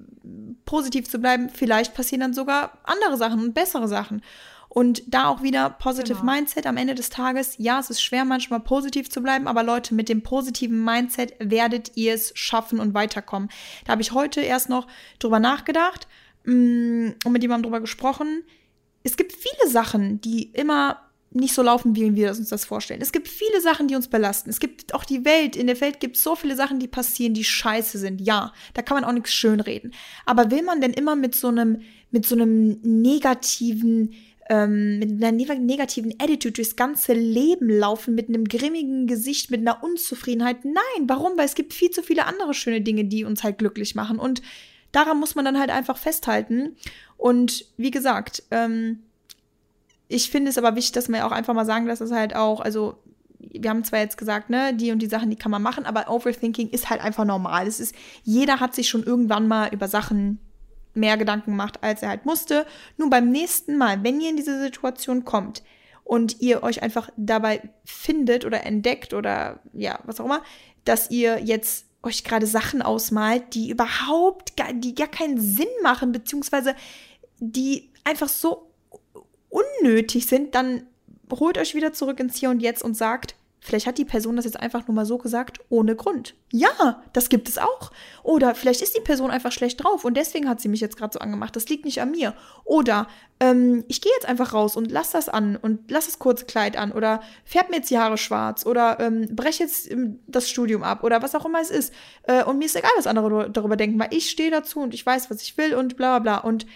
[0.66, 4.22] positiv zu bleiben, vielleicht passieren dann sogar andere Sachen und bessere Sachen.
[4.68, 6.34] Und da auch wieder Positive genau.
[6.34, 7.56] Mindset am Ende des Tages.
[7.58, 11.94] Ja, es ist schwer manchmal positiv zu bleiben, aber Leute, mit dem positiven Mindset werdet
[11.96, 13.48] ihr es schaffen und weiterkommen.
[13.86, 14.86] Da habe ich heute erst noch
[15.18, 16.10] drüber nachgedacht
[16.44, 18.44] mm, und mit jemandem drüber gesprochen
[19.06, 21.00] es gibt viele Sachen, die immer
[21.30, 23.02] nicht so laufen, wie wir uns das vorstellen.
[23.02, 24.50] Es gibt viele Sachen, die uns belasten.
[24.50, 25.56] Es gibt auch die Welt.
[25.56, 28.22] In der Welt gibt es so viele Sachen, die passieren, die scheiße sind.
[28.22, 29.94] Ja, da kann man auch nichts schönreden.
[30.26, 34.14] Aber will man denn immer mit so einem, mit so einem negativen,
[34.50, 39.84] ähm, mit einer negativen Attitude durchs ganze Leben laufen, mit einem grimmigen Gesicht, mit einer
[39.84, 40.64] Unzufriedenheit?
[40.64, 41.38] Nein, warum?
[41.38, 44.18] Weil es gibt viel zu viele andere schöne Dinge, die uns halt glücklich machen.
[44.18, 44.42] Und
[44.96, 46.76] daran muss man dann halt einfach festhalten.
[47.18, 49.04] Und wie gesagt, ähm,
[50.08, 52.62] ich finde es aber wichtig, dass man auch einfach mal sagen, dass es halt auch,
[52.62, 52.96] also
[53.40, 56.10] wir haben zwar jetzt gesagt, ne, die und die Sachen, die kann man machen, aber
[56.10, 57.68] Overthinking ist halt einfach normal.
[57.68, 60.40] Es ist, jeder hat sich schon irgendwann mal über Sachen
[60.94, 62.66] mehr Gedanken gemacht, als er halt musste.
[62.98, 65.64] Nun beim nächsten Mal, wenn ihr in diese Situation kommt
[66.04, 70.42] und ihr euch einfach dabei findet oder entdeckt oder ja, was auch immer,
[70.86, 76.12] dass ihr jetzt euch gerade Sachen ausmalt, die überhaupt gar, die gar keinen Sinn machen,
[76.12, 76.76] beziehungsweise
[77.40, 78.72] die einfach so
[79.50, 80.88] unnötig sind, dann
[81.32, 83.36] holt euch wieder zurück ins Hier und Jetzt und sagt,
[83.66, 86.36] Vielleicht hat die Person das jetzt einfach nur mal so gesagt, ohne Grund.
[86.52, 87.92] Ja, das gibt es auch.
[88.22, 91.14] Oder vielleicht ist die Person einfach schlecht drauf und deswegen hat sie mich jetzt gerade
[91.14, 91.56] so angemacht.
[91.56, 92.36] Das liegt nicht an mir.
[92.64, 93.08] Oder
[93.40, 96.78] ähm, ich gehe jetzt einfach raus und lass das an und lass das kurze Kleid
[96.78, 96.92] an.
[96.92, 98.68] Oder färb mir jetzt die Haare schwarz.
[98.68, 101.04] Oder ähm, brech jetzt ähm, das Studium ab.
[101.04, 101.92] Oder was auch immer es ist.
[102.24, 105.04] Äh, und mir ist egal, was andere darüber denken, weil ich stehe dazu und ich
[105.04, 106.48] weiß, was ich will und bla bla bla.
[106.48, 106.68] Und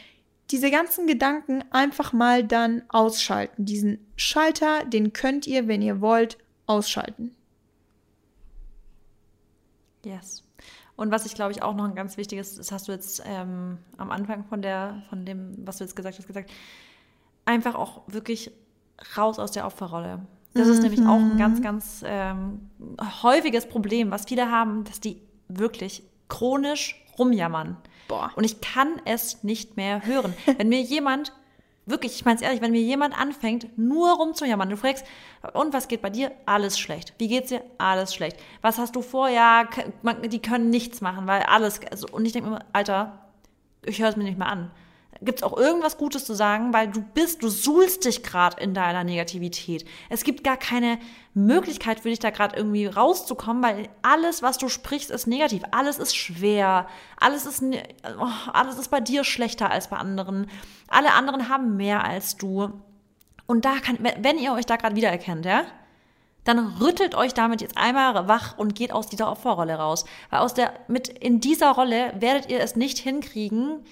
[0.49, 3.65] diese ganzen Gedanken einfach mal dann ausschalten.
[3.65, 6.39] Diesen Schalter, den könnt ihr, wenn ihr wollt,
[6.69, 7.35] ausschalten.
[10.05, 10.43] Yes.
[10.95, 13.77] Und was ich glaube ich auch noch ein ganz wichtiges, das hast du jetzt ähm,
[13.97, 16.51] am Anfang von der, von dem, was du jetzt gesagt hast, gesagt,
[17.45, 18.51] einfach auch wirklich
[19.17, 20.19] raus aus der Opferrolle.
[20.53, 20.73] Das mhm.
[20.73, 22.69] ist nämlich auch ein ganz, ganz ähm,
[23.23, 27.77] häufiges Problem, was viele haben, dass die wirklich chronisch rumjammern.
[28.07, 28.31] Boah.
[28.35, 30.33] Und ich kann es nicht mehr hören.
[30.57, 31.33] Wenn mir jemand
[31.89, 35.05] Wirklich, ich meine es ehrlich, wenn mir jemand anfängt, nur rumzujammern, du fragst,
[35.53, 36.31] und was geht bei dir?
[36.45, 37.13] Alles schlecht.
[37.17, 37.63] Wie geht's dir?
[37.79, 38.37] Alles schlecht.
[38.61, 39.27] Was hast du vor?
[39.29, 39.67] Ja,
[40.23, 41.81] die können nichts machen, weil alles.
[41.89, 43.19] Also, und ich denke mir immer, Alter,
[43.83, 44.71] ich höre es mir nicht mehr an.
[45.21, 48.73] Gibt es auch irgendwas Gutes zu sagen, weil du bist, du suhlst dich gerade in
[48.73, 49.85] deiner Negativität.
[50.09, 50.97] Es gibt gar keine
[51.33, 55.63] Möglichkeit für dich da gerade irgendwie rauszukommen, weil alles, was du sprichst, ist negativ.
[55.71, 56.87] Alles ist schwer.
[57.19, 60.47] Alles ist, oh, alles ist bei dir schlechter als bei anderen.
[60.87, 62.71] Alle anderen haben mehr als du.
[63.45, 65.63] Und da kann, wenn ihr euch da gerade wiedererkennt, ja,
[66.43, 70.05] dann rüttelt euch damit jetzt einmal wach und geht aus dieser Opferrolle raus.
[70.29, 73.83] Weil aus der, mit, in dieser Rolle werdet ihr es nicht hinkriegen,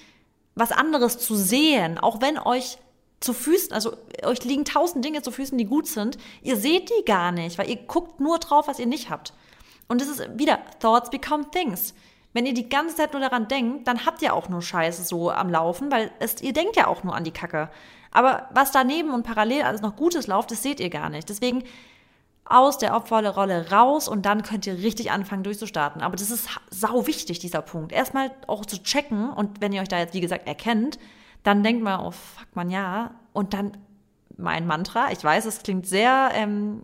[0.58, 2.78] was anderes zu sehen, auch wenn euch
[3.20, 3.94] zu Füßen, also
[4.24, 7.70] euch liegen tausend Dinge zu Füßen, die gut sind, ihr seht die gar nicht, weil
[7.70, 9.34] ihr guckt nur drauf, was ihr nicht habt.
[9.88, 11.94] Und es ist wieder, Thoughts become things.
[12.34, 15.32] Wenn ihr die ganze Zeit nur daran denkt, dann habt ihr auch nur Scheiße so
[15.32, 17.70] am Laufen, weil es, ihr denkt ja auch nur an die Kacke.
[18.12, 21.30] Aber was daneben und parallel alles noch Gutes läuft, das seht ihr gar nicht.
[21.30, 21.64] Deswegen
[22.50, 26.02] aus der Opferrolle raus und dann könnt ihr richtig anfangen durchzustarten.
[26.02, 27.92] Aber das ist sau wichtig, dieser Punkt.
[27.92, 30.98] Erstmal auch zu checken und wenn ihr euch da jetzt, wie gesagt, erkennt,
[31.44, 33.12] dann denkt man, oh fuck man ja.
[33.34, 33.78] Und dann
[34.38, 36.84] mein Mantra, ich weiß, es klingt sehr ähm,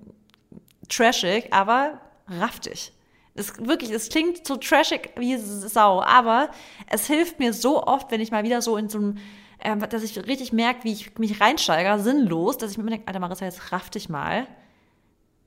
[0.89, 2.91] trashig, aber raff dich.
[3.35, 6.49] Es wirklich, es klingt so trashig wie Sau, aber
[6.87, 9.17] es hilft mir so oft, wenn ich mal wieder so in so einem,
[9.59, 13.19] äh, dass ich richtig merke, wie ich mich reinsteige, sinnlos, dass ich mir denke, Alter
[13.19, 14.47] Marissa, jetzt raff dich mal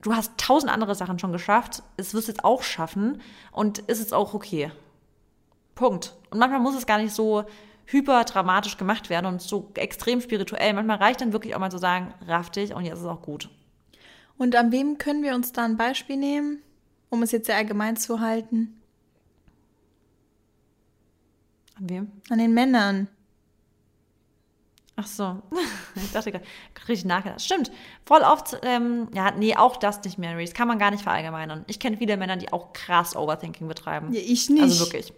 [0.01, 3.21] du hast tausend andere Sachen schon geschafft, es wirst du jetzt auch schaffen
[3.51, 4.71] und ist es auch okay.
[5.75, 6.15] Punkt.
[6.29, 7.45] Und manchmal muss es gar nicht so
[7.85, 10.73] hyperdramatisch gemacht werden und so extrem spirituell.
[10.73, 13.21] Manchmal reicht dann wirklich auch mal zu sagen, raff dich und jetzt ist es auch
[13.21, 13.49] gut.
[14.37, 16.61] Und an wem können wir uns da ein Beispiel nehmen,
[17.09, 18.79] um es jetzt sehr allgemein zu halten?
[21.75, 22.11] An wem?
[22.29, 23.07] An den Männern.
[24.99, 25.43] Ach so,
[25.95, 26.45] ich dachte gerade,
[26.87, 27.41] richtig nachgedacht.
[27.41, 27.71] Stimmt,
[28.03, 30.43] voll oft, ähm, ja, nee, auch das nicht, Mary.
[30.43, 31.65] Das kann man gar nicht verallgemeinern.
[31.67, 34.11] Ich kenne viele Männer, die auch krass Overthinking betreiben.
[34.11, 34.63] Ja, ich nicht.
[34.63, 35.13] Also wirklich.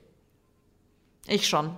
[1.28, 1.76] Ich schon.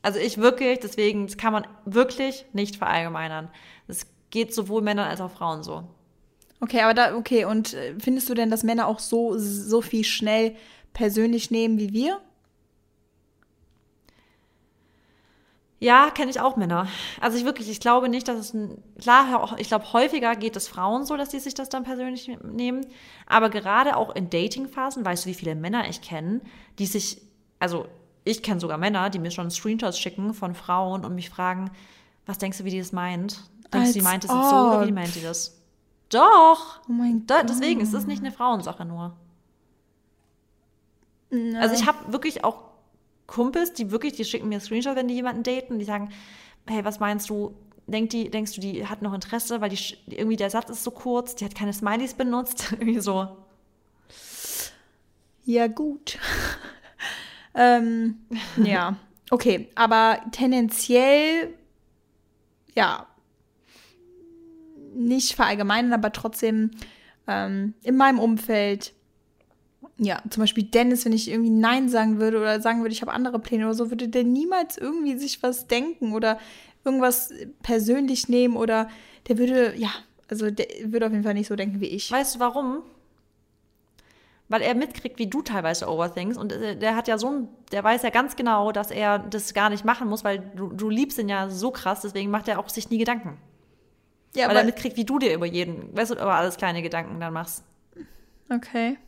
[0.00, 3.50] Also ich wirklich, deswegen, das kann man wirklich nicht verallgemeinern.
[3.86, 5.84] Das geht sowohl Männern als auch Frauen so.
[6.60, 10.04] Okay, aber da, okay, und äh, findest du denn, dass Männer auch so, so viel
[10.04, 10.56] schnell
[10.94, 12.20] persönlich nehmen wie wir?
[15.78, 16.88] Ja, kenne ich auch Männer.
[17.20, 20.68] Also ich wirklich, ich glaube nicht, dass es ein, klar, ich glaube häufiger geht es
[20.68, 22.86] Frauen so, dass die sich das dann persönlich nehmen.
[23.26, 26.40] Aber gerade auch in Datingphasen, weißt du, wie viele Männer ich kenne,
[26.78, 27.20] die sich,
[27.58, 27.86] also
[28.24, 31.70] ich kenne sogar Männer, die mir schon Screenshots schicken von Frauen und mich fragen,
[32.24, 33.42] was denkst du, wie die das meint?
[33.72, 35.60] Denkst du, die meint es jetzt so oder wie meint die das?
[36.08, 36.80] Doch!
[36.88, 37.48] Oh mein Gott.
[37.48, 39.14] Deswegen ist das nicht eine Frauensache nur.
[41.30, 41.58] No.
[41.58, 42.65] Also ich habe wirklich auch
[43.26, 46.10] Kumpels, die wirklich, die schicken mir Screenshots, wenn die jemanden daten, die sagen,
[46.66, 47.54] hey, was meinst du?
[47.86, 50.90] Denk die, denkst du, die hat noch Interesse, weil die irgendwie der Satz ist so
[50.90, 53.28] kurz, die hat keine Smileys benutzt, irgendwie so.
[55.44, 56.18] Ja, gut.
[57.54, 58.16] ähm,
[58.56, 58.96] ja,
[59.30, 61.54] okay, aber tendenziell,
[62.74, 63.06] ja,
[64.94, 66.72] nicht verallgemeinern, aber trotzdem
[67.28, 68.92] ähm, in meinem Umfeld
[69.98, 73.12] ja, zum Beispiel Dennis, wenn ich irgendwie Nein sagen würde oder sagen würde, ich habe
[73.12, 76.38] andere Pläne oder so, würde der niemals irgendwie sich was denken oder
[76.84, 77.32] irgendwas
[77.62, 78.88] persönlich nehmen oder
[79.28, 79.90] der würde, ja,
[80.28, 82.10] also der würde auf jeden Fall nicht so denken wie ich.
[82.10, 82.82] Weißt du warum?
[84.48, 87.82] Weil er mitkriegt, wie du teilweise overthinkst und äh, der hat ja so ein, der
[87.82, 91.18] weiß ja ganz genau, dass er das gar nicht machen muss, weil du, du liebst
[91.18, 93.38] ihn ja so krass, deswegen macht er auch sich nie Gedanken.
[94.34, 97.18] Ja, weil er mitkriegt, wie du dir über jeden, weißt du, über alles kleine Gedanken
[97.18, 97.64] dann machst.
[98.50, 98.98] Okay.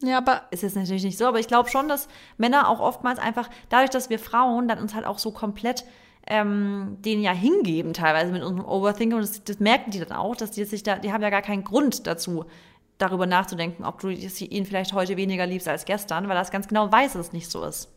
[0.00, 0.42] Ja, aber.
[0.50, 3.90] Ist jetzt natürlich nicht so, aber ich glaube schon, dass Männer auch oftmals einfach, dadurch,
[3.90, 5.84] dass wir Frauen dann uns halt auch so komplett
[6.28, 9.16] ähm, den ja hingeben, teilweise mit unserem Overthinking.
[9.16, 11.42] Und das, das merken die dann auch, dass die sich da, die haben ja gar
[11.42, 12.44] keinen Grund dazu,
[12.98, 16.90] darüber nachzudenken, ob du ihn vielleicht heute weniger liebst als gestern, weil das ganz genau
[16.90, 17.88] weiß, dass es nicht so ist.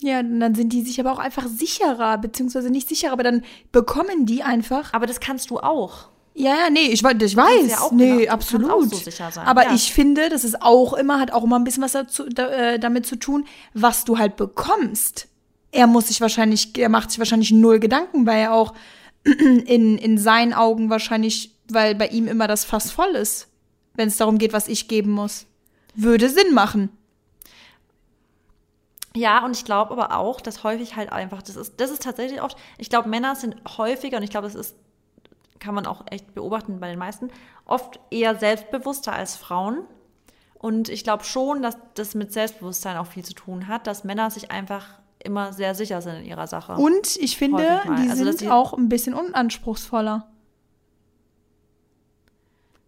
[0.00, 4.26] Ja, dann sind die sich aber auch einfach sicherer, beziehungsweise nicht sicherer, aber dann bekommen
[4.26, 4.92] die einfach.
[4.92, 6.09] Aber das kannst du auch.
[6.34, 7.70] Ja, ja, nee, ich, ich weiß.
[7.70, 8.94] Ja nee, genau, absolut.
[8.94, 9.40] So.
[9.40, 9.74] Aber ja.
[9.74, 12.78] ich finde, das ist auch immer, hat auch immer ein bisschen was dazu, da, äh,
[12.78, 15.28] damit zu tun, was du halt bekommst.
[15.72, 18.74] Er muss sich wahrscheinlich, er macht sich wahrscheinlich null Gedanken, weil er auch
[19.24, 23.48] in, in seinen Augen wahrscheinlich, weil bei ihm immer das Fass voll ist,
[23.94, 25.46] wenn es darum geht, was ich geben muss.
[25.94, 26.90] Würde Sinn machen.
[29.14, 32.40] Ja, und ich glaube aber auch, dass häufig halt einfach, das ist, das ist tatsächlich
[32.42, 34.76] oft, ich glaube, Männer sind häufiger, und ich glaube, das ist,
[35.60, 37.30] kann man auch echt beobachten bei den meisten,
[37.64, 39.84] oft eher selbstbewusster als Frauen.
[40.54, 44.30] Und ich glaube schon, dass das mit Selbstbewusstsein auch viel zu tun hat, dass Männer
[44.30, 46.74] sich einfach immer sehr sicher sind in ihrer Sache.
[46.74, 50.26] Und ich finde, die also, sind auch ein bisschen unanspruchsvoller.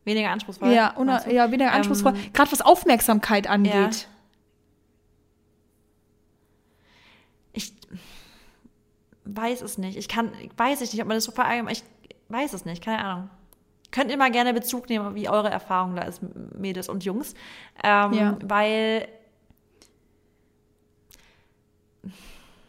[0.05, 0.73] Weniger anspruchsvoll?
[0.73, 0.95] Ja,
[1.31, 2.15] ja weniger anspruchsvoll.
[2.17, 3.73] Ähm, Gerade was Aufmerksamkeit angeht.
[3.73, 3.91] Ja.
[7.53, 7.73] ich
[9.25, 9.97] weiß es nicht.
[9.97, 11.83] Ich kann, weiß ich nicht, ob man das so verallgemeinert.
[11.83, 12.02] Ich
[12.33, 13.31] weiß es nicht, keine Ahnung.
[13.91, 16.23] Könnt ihr mal gerne Bezug nehmen, wie eure Erfahrung da ist,
[16.59, 17.35] Mädels und Jungs.
[17.85, 18.39] Ähm, ja.
[18.43, 19.07] Weil.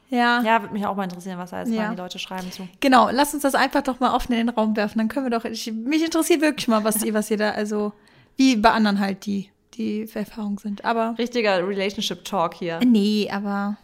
[0.09, 0.43] Ja.
[0.43, 1.89] Ja, würde mich auch mal interessieren, was da jetzt ja.
[1.89, 2.67] die Leute schreiben zu.
[2.81, 4.99] Genau, lass uns das einfach doch mal offen in den Raum werfen.
[4.99, 5.45] Dann können wir doch.
[5.45, 7.93] Ich, mich interessiert wirklich mal, was ihr, was ihr da, also
[8.35, 10.83] wie bei anderen halt die, die Erfahrungen sind.
[10.83, 11.15] Aber.
[11.17, 12.81] Richtiger Relationship Talk hier.
[12.83, 13.77] Nee, aber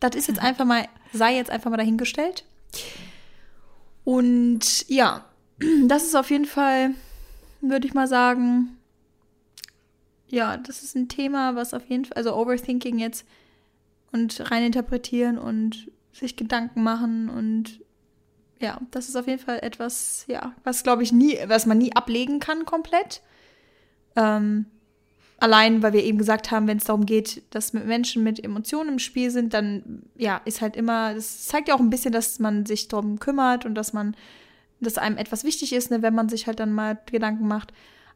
[0.00, 2.44] das ist jetzt einfach mal, sei jetzt einfach mal dahingestellt.
[4.04, 5.24] Und ja,
[5.86, 6.90] das ist auf jeden Fall,
[7.60, 8.76] würde ich mal sagen,
[10.28, 13.26] ja, das ist ein Thema, was auf jeden Fall, also Overthinking jetzt
[14.12, 17.80] und reininterpretieren und sich Gedanken machen und
[18.60, 21.94] ja, das ist auf jeden Fall etwas, ja, was glaube ich nie, was man nie
[21.94, 23.22] ablegen kann komplett.
[24.14, 24.66] Ähm,
[25.42, 28.98] allein, weil wir eben gesagt haben, wenn es darum geht, dass Menschen mit Emotionen im
[29.00, 32.64] Spiel sind, dann ja, ist halt immer, das zeigt ja auch ein bisschen, dass man
[32.64, 34.14] sich darum kümmert und dass man,
[34.80, 37.72] dass einem etwas wichtig ist, ne, wenn man sich halt dann mal Gedanken macht.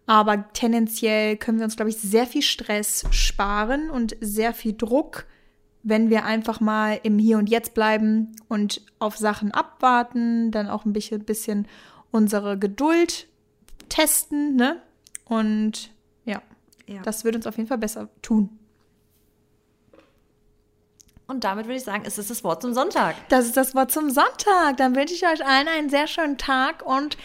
[0.06, 5.26] Aber tendenziell können wir uns, glaube ich, sehr viel Stress sparen und sehr viel Druck,
[5.82, 10.84] wenn wir einfach mal im Hier und Jetzt bleiben und auf Sachen abwarten, dann auch
[10.84, 11.66] ein bisschen, bisschen
[12.12, 13.26] unsere Geduld
[13.88, 14.80] testen, ne?
[15.24, 15.90] Und
[16.86, 17.02] ja.
[17.02, 18.58] Das würde uns auf jeden Fall besser tun.
[21.26, 23.16] Und damit würde ich sagen, ist es das Wort zum Sonntag.
[23.28, 24.76] Das ist das Wort zum Sonntag.
[24.76, 27.16] Dann wünsche ich euch allen einen sehr schönen Tag und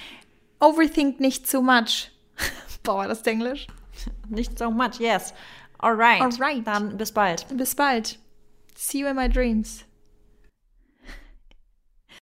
[0.59, 2.11] overthink nicht too much.
[2.83, 3.67] Boah, das ist Englisch.
[4.29, 5.33] Nicht so much, yes.
[5.77, 6.21] Alright.
[6.21, 6.65] Alright.
[6.65, 7.45] Dann bis bald.
[7.55, 8.17] Bis bald.
[8.75, 9.83] See you in my dreams.